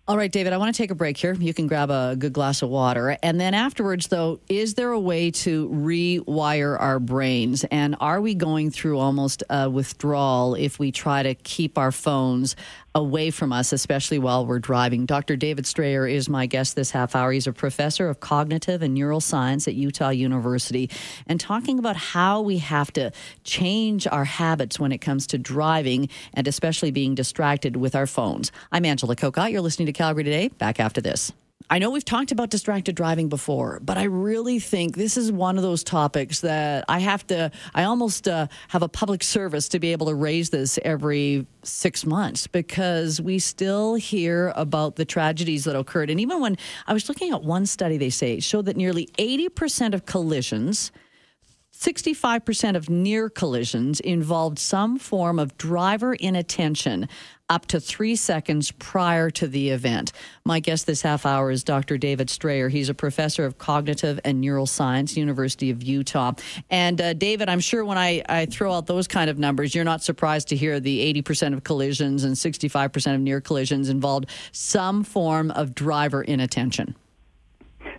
All 0.07 0.17
right, 0.17 0.31
David, 0.31 0.51
I 0.51 0.57
want 0.57 0.73
to 0.73 0.81
take 0.81 0.89
a 0.89 0.95
break 0.95 1.15
here. 1.15 1.33
You 1.35 1.53
can 1.53 1.67
grab 1.67 1.91
a 1.91 2.15
good 2.17 2.33
glass 2.33 2.63
of 2.63 2.69
water. 2.69 3.17
And 3.21 3.39
then 3.39 3.53
afterwards, 3.53 4.07
though, 4.07 4.39
is 4.49 4.73
there 4.73 4.91
a 4.91 4.99
way 4.99 5.29
to 5.31 5.69
rewire 5.69 6.77
our 6.77 6.99
brains? 6.99 7.63
And 7.65 7.95
are 7.99 8.19
we 8.19 8.33
going 8.33 8.71
through 8.71 8.97
almost 8.97 9.43
a 9.49 9.69
withdrawal 9.69 10.55
if 10.55 10.79
we 10.79 10.91
try 10.91 11.21
to 11.23 11.35
keep 11.35 11.77
our 11.77 11.91
phones 11.91 12.55
away 12.93 13.31
from 13.31 13.53
us, 13.53 13.71
especially 13.71 14.19
while 14.19 14.45
we're 14.45 14.59
driving. 14.59 15.05
Dr. 15.05 15.35
David 15.35 15.65
Strayer 15.65 16.07
is 16.07 16.27
my 16.27 16.45
guest 16.45 16.75
this 16.75 16.91
half 16.91 17.15
hour. 17.15 17.31
He's 17.31 17.47
a 17.47 17.53
professor 17.53 18.09
of 18.09 18.19
cognitive 18.19 18.81
and 18.81 18.93
neural 18.93 19.21
science 19.21 19.67
at 19.67 19.75
Utah 19.75 20.09
University 20.09 20.89
and 21.27 21.39
talking 21.39 21.79
about 21.79 21.95
how 21.95 22.41
we 22.41 22.57
have 22.57 22.91
to 22.93 23.11
change 23.43 24.07
our 24.07 24.25
habits 24.25 24.79
when 24.79 24.91
it 24.91 24.99
comes 24.99 25.27
to 25.27 25.37
driving 25.37 26.09
and 26.33 26.47
especially 26.47 26.91
being 26.91 27.15
distracted 27.15 27.77
with 27.77 27.95
our 27.95 28.07
phones. 28.07 28.51
I'm 28.71 28.85
Angela 28.85 29.15
Kokott. 29.15 29.51
You're 29.51 29.61
listening 29.61 29.85
to 29.87 29.93
Calgary 29.93 30.23
Today. 30.23 30.49
Back 30.49 30.79
after 30.79 31.01
this. 31.01 31.31
I 31.71 31.79
know 31.79 31.89
we've 31.89 32.03
talked 32.03 32.33
about 32.33 32.49
distracted 32.49 32.95
driving 32.95 33.29
before, 33.29 33.79
but 33.81 33.97
I 33.97 34.03
really 34.03 34.59
think 34.59 34.97
this 34.97 35.15
is 35.15 35.31
one 35.31 35.55
of 35.55 35.63
those 35.63 35.85
topics 35.85 36.41
that 36.41 36.83
I 36.89 36.99
have 36.99 37.25
to, 37.27 37.49
I 37.73 37.83
almost 37.83 38.27
uh, 38.27 38.47
have 38.67 38.83
a 38.83 38.89
public 38.89 39.23
service 39.23 39.69
to 39.69 39.79
be 39.79 39.93
able 39.93 40.07
to 40.07 40.13
raise 40.13 40.49
this 40.49 40.77
every 40.83 41.47
six 41.63 42.05
months 42.05 42.45
because 42.45 43.21
we 43.21 43.39
still 43.39 43.95
hear 43.95 44.51
about 44.57 44.97
the 44.97 45.05
tragedies 45.05 45.63
that 45.63 45.77
occurred. 45.77 46.09
And 46.09 46.19
even 46.19 46.41
when 46.41 46.57
I 46.87 46.93
was 46.93 47.07
looking 47.07 47.31
at 47.31 47.41
one 47.41 47.65
study, 47.65 47.95
they 47.95 48.09
say 48.09 48.41
showed 48.41 48.65
that 48.65 48.75
nearly 48.75 49.05
80% 49.17 49.93
of 49.93 50.05
collisions 50.05 50.91
65% 51.73 52.75
of 52.75 52.91
near 52.91 53.27
collisions 53.27 53.99
involved 54.01 54.59
some 54.59 54.99
form 54.99 55.39
of 55.39 55.57
driver 55.57 56.13
inattention 56.13 57.09
up 57.51 57.65
to 57.65 57.81
three 57.81 58.15
seconds 58.15 58.71
prior 58.71 59.29
to 59.29 59.45
the 59.45 59.69
event. 59.71 60.13
My 60.45 60.61
guest 60.61 60.87
this 60.87 61.01
half 61.01 61.25
hour 61.25 61.51
is 61.51 61.65
Dr. 61.65 61.97
David 61.97 62.29
Strayer. 62.29 62.69
He's 62.69 62.87
a 62.87 62.93
professor 62.93 63.43
of 63.43 63.57
cognitive 63.57 64.21
and 64.23 64.41
neuroscience, 64.41 65.17
University 65.17 65.69
of 65.69 65.83
Utah. 65.83 66.31
And 66.69 67.01
uh, 67.01 67.11
David, 67.11 67.49
I'm 67.49 67.59
sure 67.59 67.83
when 67.83 67.97
I, 67.97 68.23
I 68.29 68.45
throw 68.45 68.71
out 68.71 68.87
those 68.87 69.05
kind 69.05 69.29
of 69.29 69.37
numbers, 69.37 69.75
you're 69.75 69.83
not 69.83 70.01
surprised 70.01 70.47
to 70.47 70.55
hear 70.55 70.79
the 70.79 71.13
80% 71.21 71.53
of 71.53 71.65
collisions 71.65 72.23
and 72.23 72.35
65% 72.35 73.15
of 73.15 73.19
near 73.19 73.41
collisions 73.41 73.89
involved 73.89 74.27
some 74.53 75.03
form 75.03 75.51
of 75.51 75.75
driver 75.75 76.21
inattention. 76.23 76.95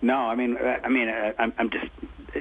No, 0.01 0.15
I 0.15 0.35
mean, 0.35 0.57
I 0.57 0.89
mean, 0.89 1.11
uh, 1.11 1.33
I'm 1.59 1.71
just 1.71 1.93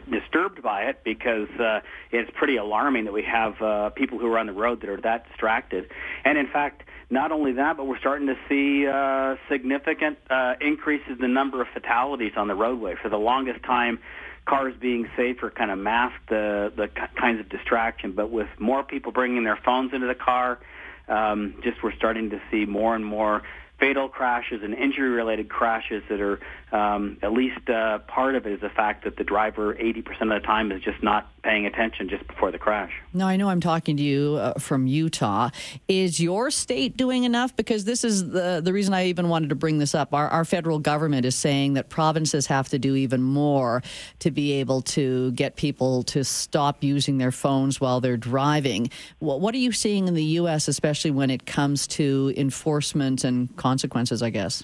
disturbed 0.09 0.61
by 0.61 0.83
it 0.83 1.01
because 1.03 1.49
uh, 1.59 1.81
it's 2.11 2.31
pretty 2.33 2.57
alarming 2.57 3.05
that 3.05 3.13
we 3.13 3.23
have 3.23 3.61
uh, 3.61 3.89
people 3.91 4.19
who 4.19 4.27
are 4.31 4.39
on 4.39 4.47
the 4.47 4.53
road 4.53 4.81
that 4.81 4.89
are 4.89 5.01
that 5.01 5.27
distracted. 5.27 5.89
And 6.23 6.37
in 6.37 6.47
fact, 6.47 6.83
not 7.09 7.31
only 7.31 7.53
that, 7.53 7.75
but 7.77 7.85
we're 7.85 7.99
starting 7.99 8.27
to 8.27 8.37
see 8.47 8.87
uh, 8.87 9.35
significant 9.49 10.17
uh, 10.29 10.55
increases 10.61 11.09
in 11.09 11.17
the 11.19 11.27
number 11.27 11.61
of 11.61 11.67
fatalities 11.73 12.33
on 12.37 12.47
the 12.47 12.55
roadway. 12.55 12.95
For 13.01 13.09
the 13.09 13.17
longest 13.17 13.63
time, 13.63 13.99
cars 14.45 14.73
being 14.79 15.09
safer 15.17 15.49
kind 15.49 15.71
of 15.71 15.77
masked 15.77 16.29
the 16.29 16.71
the 16.75 16.87
kinds 17.19 17.39
of 17.39 17.49
distraction. 17.49 18.13
But 18.13 18.31
with 18.31 18.47
more 18.59 18.83
people 18.83 19.11
bringing 19.11 19.43
their 19.43 19.59
phones 19.63 19.93
into 19.93 20.07
the 20.07 20.15
car, 20.15 20.59
um, 21.07 21.55
just 21.63 21.83
we're 21.83 21.95
starting 21.95 22.29
to 22.29 22.41
see 22.49 22.65
more 22.65 22.95
and 22.95 23.05
more 23.05 23.43
fatal 23.81 24.07
crashes 24.07 24.61
and 24.63 24.75
injury-related 24.75 25.49
crashes 25.49 26.03
that 26.07 26.21
are 26.21 26.39
um, 26.71 27.17
at 27.21 27.33
least 27.33 27.69
uh, 27.69 27.99
part 27.99 28.35
of 28.35 28.45
it 28.45 28.53
is 28.53 28.61
the 28.61 28.69
fact 28.69 29.03
that 29.03 29.17
the 29.17 29.23
driver 29.23 29.75
80% 29.75 30.21
of 30.21 30.29
the 30.29 30.39
time 30.39 30.71
is 30.71 30.81
just 30.81 31.03
not 31.03 31.29
paying 31.43 31.65
attention 31.65 32.07
just 32.07 32.25
before 32.27 32.51
the 32.51 32.57
crash. 32.57 32.91
Now, 33.13 33.27
I 33.27 33.35
know 33.35 33.49
I'm 33.49 33.59
talking 33.59 33.97
to 33.97 34.03
you 34.03 34.35
uh, 34.35 34.53
from 34.59 34.87
Utah. 34.87 35.49
Is 35.87 36.19
your 36.19 36.49
state 36.49 36.95
doing 36.95 37.25
enough? 37.25 37.55
Because 37.55 37.83
this 37.83 38.03
is 38.03 38.29
the, 38.29 38.61
the 38.63 38.71
reason 38.71 38.93
I 38.93 39.07
even 39.07 39.27
wanted 39.27 39.49
to 39.49 39.55
bring 39.55 39.79
this 39.79 39.93
up. 39.93 40.13
Our, 40.13 40.29
our 40.29 40.45
federal 40.45 40.79
government 40.79 41.25
is 41.25 41.35
saying 41.35 41.73
that 41.73 41.89
provinces 41.89 42.47
have 42.47 42.69
to 42.69 42.79
do 42.79 42.95
even 42.95 43.21
more 43.21 43.83
to 44.19 44.31
be 44.31 44.53
able 44.53 44.81
to 44.83 45.31
get 45.31 45.57
people 45.57 46.03
to 46.03 46.23
stop 46.23 46.83
using 46.83 47.17
their 47.17 47.31
phones 47.31 47.81
while 47.81 47.99
they're 47.99 48.17
driving. 48.17 48.89
What, 49.19 49.41
what 49.41 49.53
are 49.55 49.59
you 49.59 49.73
seeing 49.73 50.07
in 50.07 50.13
the 50.13 50.23
U.S., 50.23 50.67
especially 50.67 51.11
when 51.11 51.29
it 51.29 51.45
comes 51.45 51.85
to 51.87 52.33
enforcement 52.37 53.23
and 53.25 53.53
consequences, 53.57 54.21
I 54.23 54.29
guess? 54.29 54.63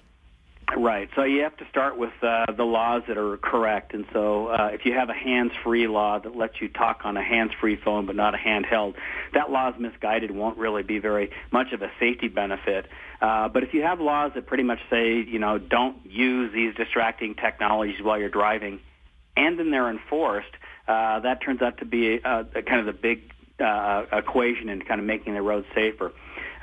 Right. 0.79 1.10
So 1.15 1.24
you 1.24 1.41
have 1.41 1.57
to 1.57 1.65
start 1.72 1.98
with 1.98 2.12
uh, 2.22 2.46
the 2.55 2.63
laws 2.63 3.01
that 3.07 3.17
are 3.17 3.38
correct. 3.38 3.96
And 3.96 4.05
so 4.13 4.48
uh, 4.48 4.69
if 4.72 4.86
you 4.86 4.93
have 4.93 5.10
a 5.10 5.13
hands-free 5.13 5.88
law 5.88 6.19
that 6.19 6.36
lets 6.36 6.62
you 6.62 6.69
talk 6.69 7.01
on 7.03 7.17
a 7.17 7.24
hands-free 7.24 7.79
phone 7.84 8.05
but 8.05 8.15
not 8.15 8.36
a 8.36 8.38
handheld, 8.38 8.93
that 9.34 9.50
law 9.50 9.69
is 9.69 9.75
misguided 9.79 10.29
won't 10.29 10.55
really 10.60 10.84
be 10.84 11.00
very 11.00 11.31
much 11.51 11.74
of 11.74 11.81
a 11.81 11.89
safety 12.00 12.27
benefit. 12.27 12.86
Uh, 13.19 13.50
but 13.50 13.63
if 13.63 13.74
you 13.74 13.81
have 13.81 14.00
laws 14.00 14.34
that 14.36 14.46
pretty 14.46 14.62
much 14.62 14.77
say, 14.88 15.15
you 15.15 15.39
know, 15.39 15.57
don't 15.57 15.98
use 16.05 16.53
these 16.53 16.75
distracting 16.75 17.34
technologies 17.34 17.98
while 18.03 18.19
you're 18.19 18.29
driving, 18.29 18.79
and 19.36 19.57
then 19.57 19.72
they're 19.72 19.89
enforced, 19.89 20.53
uh, 20.88 21.19
that 21.22 21.41
turns 21.43 21.63
out 21.63 21.79
to 21.79 21.86
be 21.86 22.17
a 22.17 22.46
kind 22.67 22.79
of 22.79 22.86
the 22.86 22.93
big 22.93 23.31
uh, 23.60 24.05
equation 24.13 24.69
in 24.69 24.84
kind 24.84 25.00
of 25.00 25.07
making 25.07 25.34
the 25.34 25.41
roads 25.41 25.65
safer. 25.74 26.12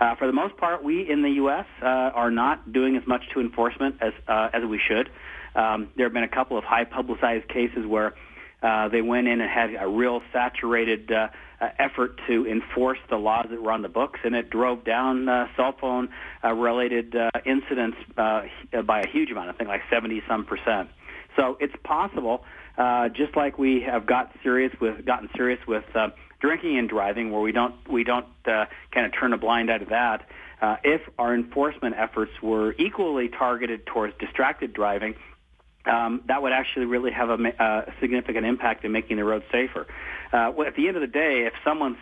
Uh, 0.00 0.14
for 0.16 0.26
the 0.26 0.32
most 0.32 0.56
part, 0.56 0.82
we 0.82 1.08
in 1.08 1.22
the 1.22 1.30
U.S. 1.30 1.66
Uh, 1.82 1.86
are 1.86 2.30
not 2.30 2.72
doing 2.72 2.96
as 2.96 3.06
much 3.06 3.22
to 3.34 3.40
enforcement 3.40 3.96
as 4.00 4.12
uh, 4.28 4.48
as 4.52 4.62
we 4.68 4.80
should. 4.88 5.08
Um, 5.54 5.88
there 5.96 6.06
have 6.06 6.12
been 6.12 6.24
a 6.24 6.28
couple 6.28 6.58
of 6.58 6.64
high 6.64 6.84
publicized 6.84 7.48
cases 7.48 7.86
where 7.86 8.14
uh, 8.62 8.88
they 8.88 9.02
went 9.02 9.28
in 9.28 9.40
and 9.40 9.50
had 9.50 9.70
a 9.80 9.86
real 9.86 10.20
saturated 10.32 11.12
uh, 11.12 11.28
uh, 11.60 11.68
effort 11.78 12.18
to 12.26 12.46
enforce 12.46 12.98
the 13.10 13.16
laws 13.16 13.46
that 13.50 13.62
were 13.62 13.70
on 13.70 13.82
the 13.82 13.88
books, 13.88 14.20
and 14.24 14.34
it 14.34 14.50
drove 14.50 14.84
down 14.84 15.28
uh, 15.28 15.46
cell 15.56 15.74
phone 15.80 16.08
uh, 16.42 16.52
related 16.52 17.14
uh, 17.14 17.30
incidents 17.44 17.96
uh, 18.16 18.42
by 18.86 19.00
a 19.00 19.08
huge 19.08 19.30
amount. 19.30 19.50
I 19.50 19.52
think 19.52 19.68
like 19.68 19.82
70 19.90 20.22
some 20.28 20.44
percent. 20.44 20.88
So 21.36 21.56
it's 21.60 21.74
possible, 21.84 22.44
uh, 22.78 23.08
just 23.08 23.36
like 23.36 23.58
we 23.58 23.82
have 23.82 24.06
got 24.06 24.32
serious 24.42 24.72
with 24.80 25.04
gotten 25.04 25.28
serious 25.36 25.60
with 25.66 25.84
uh, 25.94 26.08
drinking 26.44 26.76
and 26.78 26.90
driving, 26.90 27.30
where 27.30 27.40
we 27.40 27.52
don't 27.52 27.74
we 27.88 28.04
don't 28.04 28.26
uh, 28.44 28.66
kind 28.92 29.06
of 29.06 29.12
turn 29.18 29.32
a 29.32 29.38
blind 29.38 29.70
eye 29.70 29.78
to 29.78 29.86
that. 29.86 30.28
Uh, 30.60 30.76
if 30.84 31.00
our 31.18 31.34
enforcement 31.34 31.94
efforts 31.98 32.32
were 32.42 32.74
equally 32.78 33.28
targeted 33.28 33.86
towards 33.86 34.12
distracted 34.18 34.74
driving, 34.74 35.14
um, 35.86 36.22
that 36.28 36.42
would 36.42 36.52
actually 36.52 36.84
really 36.84 37.12
have 37.12 37.30
a, 37.30 37.34
a, 37.34 37.92
significant 37.98 38.44
impact 38.44 38.84
in 38.84 38.92
making 38.92 39.16
the 39.16 39.24
road 39.24 39.42
safer. 39.50 39.86
Uh, 40.34 40.52
at 40.66 40.76
the 40.76 40.86
end 40.86 40.96
of 40.98 41.00
the 41.00 41.06
day, 41.06 41.46
if 41.46 41.54
someone's 41.64 41.96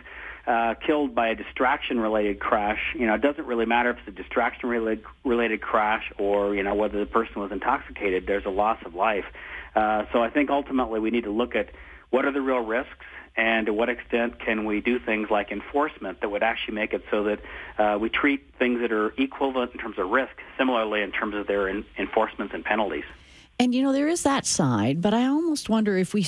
uh, 0.45 0.73
killed 0.85 1.15
by 1.15 1.29
a 1.29 1.35
distraction-related 1.35 2.39
crash, 2.41 2.79
you 2.95 3.07
know, 3.07 3.13
it 3.13 3.21
doesn't 3.21 3.45
really 3.45 3.65
matter 3.65 3.91
if 3.91 3.97
it's 3.99 4.09
a 4.09 4.11
distraction-related 4.11 5.05
related 5.23 5.61
crash 5.61 6.11
or 6.19 6.53
you 6.53 6.63
know 6.63 6.75
whether 6.75 6.99
the 6.99 7.05
person 7.05 7.39
was 7.39 7.53
intoxicated. 7.53 8.25
There's 8.27 8.45
a 8.45 8.49
loss 8.63 8.79
of 8.85 8.93
life. 8.93 9.25
Uh, 9.73 10.03
so 10.11 10.21
I 10.21 10.29
think 10.29 10.49
ultimately 10.49 10.99
we 10.99 11.11
need 11.11 11.23
to 11.23 11.31
look 11.31 11.55
at 11.55 11.69
what 12.09 12.25
are 12.25 12.31
the 12.31 12.41
real 12.41 12.59
risks 12.59 13.05
and 13.35 13.65
to 13.65 13.73
what 13.73 13.89
extent 13.89 14.39
can 14.39 14.65
we 14.65 14.81
do 14.81 14.99
things 14.99 15.29
like 15.29 15.51
enforcement 15.51 16.21
that 16.21 16.29
would 16.29 16.43
actually 16.43 16.75
make 16.75 16.93
it 16.93 17.03
so 17.09 17.23
that 17.23 17.39
uh, 17.77 17.97
we 17.97 18.09
treat 18.09 18.43
things 18.59 18.81
that 18.81 18.91
are 18.91 19.13
equivalent 19.17 19.71
in 19.73 19.79
terms 19.79 19.97
of 19.97 20.09
risk 20.09 20.33
similarly 20.57 21.01
in 21.01 21.11
terms 21.11 21.35
of 21.35 21.47
their 21.47 21.67
in- 21.67 21.85
enforcements 21.97 22.53
and 22.53 22.63
penalties. 22.63 23.05
And 23.59 23.73
you 23.73 23.83
know, 23.83 23.93
there 23.93 24.07
is 24.07 24.23
that 24.23 24.45
side, 24.45 25.01
but 25.01 25.13
I 25.13 25.25
almost 25.25 25.69
wonder 25.69 25.97
if 25.97 26.13
we 26.13 26.25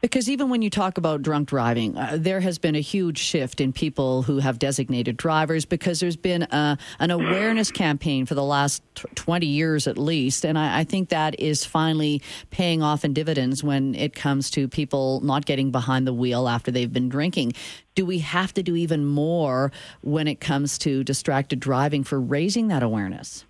because 0.00 0.28
even 0.28 0.48
when 0.48 0.62
you 0.62 0.70
talk 0.70 0.98
about 0.98 1.22
drunk 1.22 1.48
driving, 1.48 1.96
uh, 1.96 2.16
there 2.18 2.40
has 2.40 2.58
been 2.58 2.74
a 2.74 2.80
huge 2.80 3.18
shift 3.18 3.60
in 3.60 3.72
people 3.72 4.22
who 4.22 4.38
have 4.38 4.58
designated 4.58 5.16
drivers 5.16 5.64
because 5.64 6.00
there's 6.00 6.16
been 6.16 6.42
a, 6.42 6.76
an 6.98 7.10
awareness 7.10 7.70
campaign 7.70 8.26
for 8.26 8.34
the 8.34 8.42
last 8.42 8.82
t- 8.94 9.04
20 9.14 9.46
years 9.46 9.86
at 9.86 9.98
least. 9.98 10.44
And 10.44 10.58
I, 10.58 10.80
I, 10.80 10.84
think 10.84 11.10
that 11.10 11.38
is 11.38 11.64
finally 11.64 12.20
paying 12.50 12.82
off 12.82 13.04
in 13.04 13.12
dividends 13.12 13.62
when 13.62 13.94
it 13.94 14.14
comes 14.14 14.50
to 14.50 14.66
people 14.66 15.20
not 15.20 15.46
getting 15.46 15.70
behind 15.70 16.06
the 16.06 16.12
wheel 16.12 16.48
after 16.48 16.70
they've 16.70 16.92
been 16.92 17.08
drinking. 17.08 17.52
Do 17.94 18.04
we 18.04 18.18
have 18.20 18.52
to 18.54 18.62
do 18.62 18.74
even 18.74 19.06
more 19.06 19.70
when 20.00 20.26
it 20.26 20.40
comes 20.40 20.78
to 20.78 21.04
distracted 21.04 21.60
driving 21.60 22.02
for 22.02 22.20
raising 22.20 22.68
that 22.68 22.82
awareness? 22.82 23.44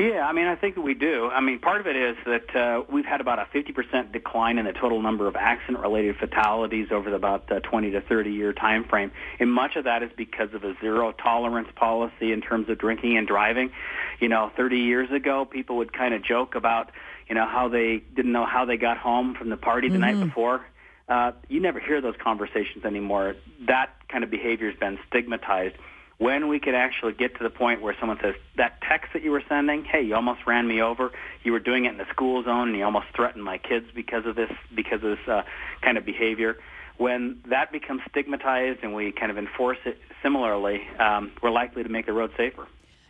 Yeah, 0.00 0.26
I 0.26 0.32
mean, 0.32 0.46
I 0.46 0.56
think 0.56 0.76
that 0.76 0.80
we 0.80 0.94
do. 0.94 1.28
I 1.28 1.42
mean, 1.42 1.58
part 1.58 1.78
of 1.82 1.86
it 1.86 1.94
is 1.94 2.16
that 2.24 2.56
uh, 2.56 2.84
we've 2.90 3.04
had 3.04 3.20
about 3.20 3.38
a 3.38 3.44
50% 3.54 4.12
decline 4.12 4.56
in 4.56 4.64
the 4.64 4.72
total 4.72 5.02
number 5.02 5.28
of 5.28 5.36
accident-related 5.36 6.16
fatalities 6.16 6.88
over 6.90 7.10
the 7.10 7.16
about 7.16 7.52
uh, 7.52 7.60
20 7.60 7.90
to 7.90 8.00
30 8.00 8.30
year 8.30 8.54
time 8.54 8.84
frame, 8.84 9.12
and 9.38 9.52
much 9.52 9.76
of 9.76 9.84
that 9.84 10.02
is 10.02 10.10
because 10.16 10.54
of 10.54 10.64
a 10.64 10.74
zero 10.80 11.12
tolerance 11.12 11.68
policy 11.76 12.32
in 12.32 12.40
terms 12.40 12.70
of 12.70 12.78
drinking 12.78 13.18
and 13.18 13.28
driving. 13.28 13.72
You 14.20 14.30
know, 14.30 14.50
30 14.56 14.78
years 14.78 15.10
ago, 15.10 15.44
people 15.44 15.76
would 15.76 15.92
kind 15.92 16.14
of 16.14 16.24
joke 16.24 16.54
about, 16.54 16.90
you 17.28 17.34
know, 17.34 17.46
how 17.46 17.68
they 17.68 17.98
didn't 17.98 18.32
know 18.32 18.46
how 18.46 18.64
they 18.64 18.78
got 18.78 18.96
home 18.96 19.34
from 19.34 19.50
the 19.50 19.58
party 19.58 19.88
the 19.88 19.98
mm-hmm. 19.98 20.18
night 20.18 20.26
before. 20.26 20.64
Uh, 21.10 21.32
you 21.48 21.60
never 21.60 21.78
hear 21.78 22.00
those 22.00 22.16
conversations 22.24 22.86
anymore. 22.86 23.34
That 23.66 23.90
kind 24.08 24.24
of 24.24 24.30
behavior 24.30 24.70
has 24.70 24.78
been 24.78 24.98
stigmatized 25.08 25.76
when 26.20 26.48
we 26.48 26.60
could 26.60 26.74
actually 26.74 27.14
get 27.14 27.34
to 27.38 27.42
the 27.42 27.48
point 27.48 27.80
where 27.80 27.96
someone 27.98 28.18
says, 28.20 28.34
that 28.58 28.78
text 28.82 29.14
that 29.14 29.22
you 29.22 29.30
were 29.30 29.42
sending, 29.48 29.84
hey, 29.84 30.02
you 30.02 30.14
almost 30.14 30.46
ran 30.46 30.68
me 30.68 30.82
over. 30.82 31.12
You 31.42 31.52
were 31.52 31.58
doing 31.58 31.86
it 31.86 31.92
in 31.92 31.96
the 31.96 32.06
school 32.10 32.44
zone 32.44 32.68
and 32.68 32.76
you 32.76 32.84
almost 32.84 33.06
threatened 33.16 33.42
my 33.42 33.56
kids 33.56 33.86
because 33.94 34.26
of 34.26 34.36
this, 34.36 34.50
because 34.74 35.02
of 35.02 35.16
this 35.16 35.26
uh, 35.26 35.42
kind 35.80 35.96
of 35.96 36.04
behavior. 36.04 36.58
When 36.98 37.40
that 37.48 37.72
becomes 37.72 38.02
stigmatized 38.10 38.80
and 38.82 38.94
we 38.94 39.12
kind 39.12 39.30
of 39.30 39.38
enforce 39.38 39.78
it 39.86 39.98
similarly, 40.22 40.86
um, 40.98 41.32
we're 41.42 41.50
likely 41.50 41.84
to 41.84 41.88
make 41.88 42.04
the 42.04 42.12
road 42.12 42.32
safer. 42.36 42.66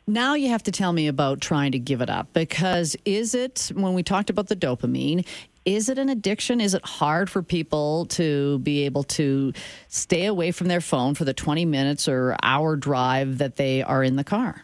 Now 0.06 0.34
you 0.34 0.48
have 0.50 0.62
to 0.64 0.72
tell 0.72 0.92
me 0.92 1.08
about 1.08 1.40
trying 1.40 1.72
to 1.72 1.80
give 1.80 2.00
it 2.00 2.10
up 2.10 2.32
because 2.32 2.96
is 3.04 3.34
it, 3.34 3.72
when 3.74 3.94
we 3.94 4.04
talked 4.04 4.30
about 4.30 4.46
the 4.46 4.56
dopamine, 4.56 5.26
is 5.64 5.88
it 5.88 5.98
an 5.98 6.08
addiction? 6.08 6.60
Is 6.60 6.74
it 6.74 6.84
hard 6.84 7.28
for 7.28 7.42
people 7.42 8.06
to 8.06 8.58
be 8.60 8.84
able 8.84 9.04
to 9.04 9.52
stay 9.88 10.26
away 10.26 10.52
from 10.52 10.68
their 10.68 10.80
phone 10.80 11.14
for 11.14 11.24
the 11.24 11.34
20 11.34 11.64
minutes 11.64 12.08
or 12.08 12.36
hour 12.42 12.76
drive 12.76 13.38
that 13.38 13.56
they 13.56 13.82
are 13.82 14.02
in 14.02 14.16
the 14.16 14.24
car? 14.24 14.62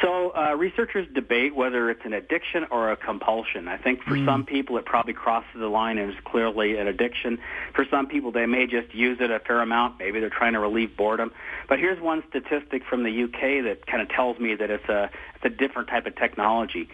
So 0.00 0.30
uh, 0.30 0.54
researchers 0.54 1.08
debate 1.12 1.56
whether 1.56 1.90
it's 1.90 2.04
an 2.04 2.12
addiction 2.12 2.66
or 2.70 2.92
a 2.92 2.96
compulsion. 2.96 3.66
I 3.66 3.78
think 3.78 4.02
for 4.02 4.14
mm. 4.14 4.24
some 4.24 4.44
people 4.44 4.76
it 4.78 4.84
probably 4.84 5.12
crosses 5.12 5.50
the 5.58 5.66
line 5.66 5.98
and 5.98 6.12
is 6.12 6.18
clearly 6.24 6.76
an 6.76 6.86
addiction. 6.86 7.38
For 7.74 7.84
some 7.90 8.06
people 8.06 8.30
they 8.30 8.46
may 8.46 8.66
just 8.66 8.94
use 8.94 9.18
it 9.20 9.30
a 9.30 9.40
fair 9.40 9.60
amount. 9.60 9.98
Maybe 9.98 10.20
they're 10.20 10.30
trying 10.30 10.52
to 10.52 10.60
relieve 10.60 10.96
boredom. 10.96 11.32
But 11.68 11.80
here's 11.80 12.00
one 12.00 12.22
statistic 12.28 12.84
from 12.84 13.02
the 13.02 13.24
UK 13.24 13.64
that 13.64 13.86
kind 13.86 14.00
of 14.00 14.08
tells 14.08 14.38
me 14.38 14.54
that 14.54 14.70
it's 14.70 14.88
a 14.88 15.10
it's 15.34 15.44
a 15.44 15.50
different 15.50 15.88
type 15.88 16.06
of 16.06 16.14
technology. 16.14 16.88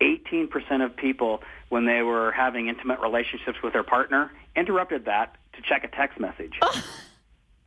18% 0.00 0.84
of 0.84 0.96
people, 0.96 1.42
when 1.68 1.86
they 1.86 2.02
were 2.02 2.32
having 2.32 2.68
intimate 2.68 3.00
relationships 3.00 3.58
with 3.62 3.72
their 3.72 3.82
partner, 3.82 4.30
interrupted 4.54 5.06
that 5.06 5.36
to 5.54 5.62
check 5.62 5.84
a 5.84 5.88
text 5.88 6.20
message. 6.20 6.58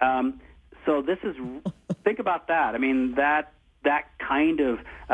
um, 0.02 0.40
so 0.86 1.02
this 1.02 1.20
is 1.24 1.36
think 2.04 2.20
about 2.20 2.48
that. 2.48 2.76
I 2.76 2.78
mean 2.78 3.16
that 3.16 3.54
that 3.84 4.06
kind 4.20 4.60
of 4.60 4.80
uh, 5.10 5.14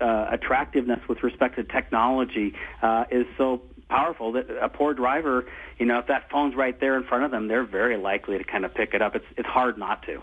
uh, 0.00 0.28
attractiveness 0.30 1.00
with 1.08 1.22
respect 1.22 1.56
to 1.56 1.64
technology 1.64 2.54
uh, 2.82 3.04
is 3.10 3.26
so 3.36 3.62
powerful 3.88 4.32
that 4.32 4.46
a 4.60 4.68
poor 4.68 4.94
driver, 4.94 5.46
you 5.78 5.86
know, 5.86 5.98
if 5.98 6.06
that 6.06 6.30
phone's 6.30 6.54
right 6.54 6.78
there 6.80 6.96
in 6.96 7.04
front 7.04 7.24
of 7.24 7.30
them, 7.30 7.48
they're 7.48 7.66
very 7.66 7.96
likely 7.96 8.38
to 8.38 8.44
kind 8.44 8.64
of 8.64 8.74
pick 8.74 8.94
it 8.94 9.02
up. 9.02 9.14
It's 9.14 9.26
it's 9.36 9.48
hard 9.48 9.78
not 9.78 10.02
to. 10.06 10.22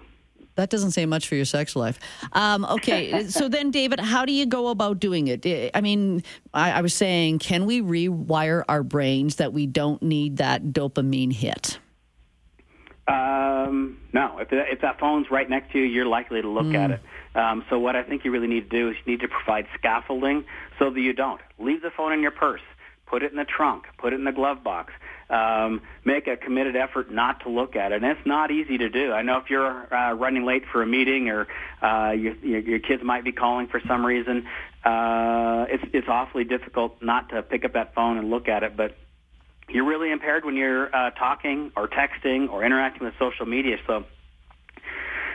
That 0.55 0.69
doesn't 0.69 0.91
say 0.91 1.05
much 1.05 1.27
for 1.27 1.35
your 1.35 1.45
sex 1.45 1.75
life. 1.75 1.99
Um, 2.33 2.65
okay, 2.65 3.27
so 3.27 3.47
then, 3.47 3.71
David, 3.71 3.99
how 3.99 4.25
do 4.25 4.33
you 4.33 4.45
go 4.45 4.67
about 4.67 4.99
doing 4.99 5.27
it? 5.27 5.71
I 5.73 5.81
mean, 5.81 6.23
I, 6.53 6.71
I 6.71 6.81
was 6.81 6.93
saying, 6.93 7.39
can 7.39 7.65
we 7.65 7.81
rewire 7.81 8.63
our 8.67 8.83
brains 8.83 9.35
that 9.37 9.53
we 9.53 9.65
don't 9.67 10.01
need 10.01 10.37
that 10.37 10.65
dopamine 10.65 11.33
hit? 11.33 11.79
Um, 13.07 13.99
no. 14.13 14.37
If, 14.39 14.49
if 14.51 14.81
that 14.81 14.99
phone's 14.99 15.31
right 15.31 15.49
next 15.49 15.71
to 15.71 15.79
you, 15.79 15.85
you're 15.85 16.05
likely 16.05 16.41
to 16.41 16.47
look 16.47 16.65
mm. 16.65 16.75
at 16.75 16.91
it. 16.91 17.01
Um, 17.35 17.63
so 17.69 17.79
what 17.79 17.95
I 17.95 18.03
think 18.03 18.25
you 18.25 18.31
really 18.31 18.47
need 18.47 18.69
to 18.69 18.77
do 18.77 18.89
is 18.89 18.95
you 19.05 19.13
need 19.13 19.21
to 19.21 19.27
provide 19.27 19.65
scaffolding 19.77 20.45
so 20.79 20.89
that 20.89 20.99
you 20.99 21.13
don't. 21.13 21.41
Leave 21.59 21.81
the 21.81 21.91
phone 21.95 22.11
in 22.13 22.21
your 22.21 22.31
purse. 22.31 22.61
Put 23.05 23.23
it 23.23 23.31
in 23.31 23.37
the 23.37 23.45
trunk. 23.45 23.85
Put 23.97 24.13
it 24.13 24.17
in 24.17 24.25
the 24.25 24.31
glove 24.31 24.63
box. 24.63 24.93
Um, 25.31 25.81
make 26.03 26.27
a 26.27 26.35
committed 26.35 26.75
effort 26.75 27.09
not 27.09 27.43
to 27.43 27.49
look 27.49 27.77
at 27.77 27.93
it. 27.93 28.03
And 28.03 28.05
it's 28.05 28.27
not 28.27 28.51
easy 28.51 28.77
to 28.79 28.89
do. 28.89 29.13
I 29.13 29.21
know 29.21 29.37
if 29.37 29.49
you're 29.49 29.93
uh, 29.93 30.11
running 30.13 30.43
late 30.43 30.63
for 30.69 30.83
a 30.83 30.85
meeting 30.85 31.29
or 31.29 31.47
uh, 31.81 32.11
your, 32.11 32.35
your 32.35 32.79
kids 32.79 33.01
might 33.01 33.23
be 33.23 33.31
calling 33.31 33.67
for 33.67 33.79
some 33.87 34.05
reason, 34.05 34.45
uh, 34.83 35.67
it's, 35.69 35.83
it's 35.93 36.07
awfully 36.09 36.43
difficult 36.43 37.01
not 37.01 37.29
to 37.29 37.43
pick 37.43 37.63
up 37.63 37.73
that 37.73 37.95
phone 37.95 38.17
and 38.17 38.29
look 38.29 38.49
at 38.49 38.63
it. 38.63 38.75
But 38.75 38.97
you're 39.69 39.85
really 39.85 40.11
impaired 40.11 40.43
when 40.43 40.57
you're 40.57 40.93
uh, 40.93 41.11
talking 41.11 41.71
or 41.77 41.87
texting 41.87 42.49
or 42.49 42.65
interacting 42.65 43.05
with 43.05 43.13
social 43.17 43.45
media. 43.45 43.77
So 43.87 44.03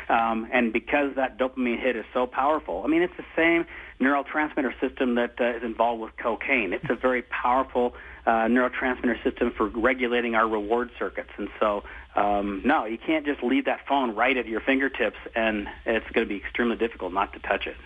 um, 0.08 0.48
and 0.52 0.72
because 0.72 1.14
that 1.16 1.38
dopamine 1.38 1.80
hit 1.80 1.96
is 1.96 2.04
so 2.14 2.26
powerful, 2.26 2.82
I 2.84 2.88
mean, 2.88 3.02
it's 3.02 3.16
the 3.16 3.24
same 3.34 3.66
neurotransmitter 4.00 4.78
system 4.80 5.16
that 5.16 5.34
uh, 5.40 5.56
is 5.56 5.62
involved 5.62 6.02
with 6.02 6.16
cocaine. 6.16 6.72
It's 6.72 6.88
a 6.88 6.94
very 6.94 7.22
powerful 7.22 7.94
uh, 8.26 8.46
neurotransmitter 8.46 9.22
system 9.24 9.52
for 9.56 9.66
regulating 9.68 10.34
our 10.34 10.46
reward 10.46 10.90
circuits. 10.98 11.30
And 11.36 11.48
so, 11.58 11.82
um, 12.14 12.62
no, 12.64 12.84
you 12.84 12.98
can't 12.98 13.24
just 13.24 13.42
leave 13.42 13.64
that 13.64 13.86
phone 13.88 14.14
right 14.14 14.36
at 14.36 14.46
your 14.46 14.60
fingertips, 14.60 15.18
and 15.34 15.68
it's 15.84 16.08
going 16.10 16.26
to 16.26 16.28
be 16.28 16.36
extremely 16.36 16.76
difficult 16.76 17.12
not 17.12 17.32
to 17.32 17.38
touch 17.40 17.66
it. 17.66 17.76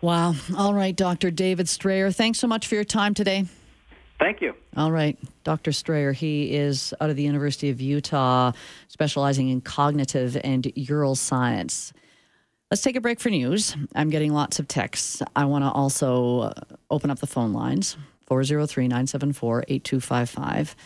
Wow. 0.00 0.34
All 0.56 0.74
right, 0.74 0.94
Dr. 0.94 1.30
David 1.30 1.68
Strayer, 1.68 2.10
thanks 2.10 2.38
so 2.38 2.46
much 2.46 2.66
for 2.66 2.76
your 2.76 2.84
time 2.84 3.14
today. 3.14 3.46
Thank 4.18 4.40
you. 4.40 4.54
All 4.76 4.90
right. 4.90 5.16
Dr. 5.44 5.72
Strayer, 5.72 6.12
he 6.12 6.54
is 6.54 6.92
out 7.00 7.08
of 7.08 7.16
the 7.16 7.22
University 7.22 7.70
of 7.70 7.80
Utah, 7.80 8.52
specializing 8.88 9.48
in 9.48 9.60
cognitive 9.60 10.36
and 10.42 10.70
neural 10.76 11.14
science. 11.14 11.92
Let's 12.70 12.82
take 12.82 12.96
a 12.96 13.00
break 13.00 13.20
for 13.20 13.30
news. 13.30 13.76
I'm 13.94 14.10
getting 14.10 14.32
lots 14.32 14.58
of 14.58 14.68
texts. 14.68 15.22
I 15.36 15.44
want 15.44 15.64
to 15.64 15.70
also 15.70 16.52
open 16.90 17.10
up 17.10 17.20
the 17.20 17.26
phone 17.26 17.52
lines 17.52 17.96
403 18.26 18.88
974 18.88 19.64
8255 19.68 20.76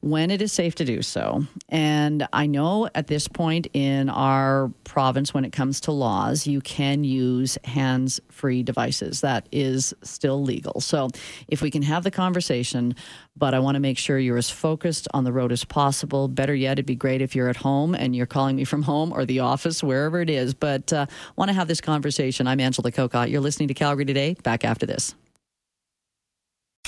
when 0.00 0.30
it 0.30 0.40
is 0.40 0.52
safe 0.52 0.74
to 0.76 0.84
do 0.84 1.02
so. 1.02 1.44
And 1.68 2.28
I 2.32 2.46
know 2.46 2.88
at 2.94 3.08
this 3.08 3.26
point 3.26 3.66
in 3.72 4.08
our 4.08 4.70
province, 4.84 5.34
when 5.34 5.44
it 5.44 5.52
comes 5.52 5.80
to 5.82 5.92
laws, 5.92 6.46
you 6.46 6.60
can 6.60 7.04
use 7.04 7.58
hands 7.64 8.20
free 8.30 8.62
devices. 8.62 9.20
That 9.22 9.48
is 9.50 9.92
still 10.02 10.42
legal. 10.42 10.80
So 10.80 11.08
if 11.48 11.62
we 11.62 11.70
can 11.70 11.82
have 11.82 12.04
the 12.04 12.10
conversation, 12.10 12.94
but 13.36 13.54
I 13.54 13.58
want 13.58 13.74
to 13.74 13.80
make 13.80 13.98
sure 13.98 14.18
you're 14.18 14.38
as 14.38 14.50
focused 14.50 15.08
on 15.14 15.24
the 15.24 15.32
road 15.32 15.52
as 15.52 15.64
possible. 15.64 16.28
Better 16.28 16.54
yet, 16.54 16.72
it'd 16.72 16.86
be 16.86 16.94
great 16.94 17.20
if 17.22 17.34
you're 17.34 17.48
at 17.48 17.56
home 17.56 17.94
and 17.94 18.14
you're 18.14 18.26
calling 18.26 18.56
me 18.56 18.64
from 18.64 18.82
home 18.82 19.12
or 19.12 19.24
the 19.24 19.40
office, 19.40 19.82
wherever 19.82 20.20
it 20.20 20.30
is. 20.30 20.54
But 20.54 20.92
uh, 20.92 21.06
want 21.36 21.48
to 21.48 21.54
have 21.54 21.68
this 21.68 21.80
conversation. 21.80 22.46
I'm 22.46 22.60
Angela 22.60 22.90
Kokott. 22.90 23.30
You're 23.30 23.40
listening 23.40 23.68
to 23.68 23.74
Calgary 23.74 24.04
Today. 24.04 24.34
Back 24.42 24.64
after 24.64 24.86
this. 24.86 25.14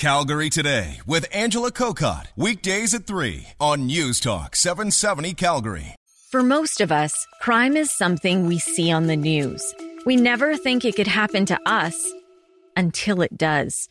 Calgary 0.01 0.49
Today 0.49 0.99
with 1.05 1.27
Angela 1.31 1.71
Kokott. 1.71 2.25
Weekdays 2.35 2.95
at 2.95 3.05
3 3.05 3.49
on 3.59 3.85
News 3.85 4.19
Talk 4.19 4.55
770 4.55 5.35
Calgary. 5.35 5.93
For 6.31 6.41
most 6.41 6.81
of 6.81 6.91
us, 6.91 7.13
crime 7.39 7.77
is 7.77 7.95
something 7.95 8.47
we 8.47 8.57
see 8.57 8.91
on 8.91 9.05
the 9.05 9.15
news. 9.15 9.61
We 10.07 10.15
never 10.15 10.57
think 10.57 10.85
it 10.85 10.95
could 10.95 11.05
happen 11.05 11.45
to 11.45 11.59
us 11.67 12.11
until 12.75 13.21
it 13.21 13.37
does. 13.37 13.90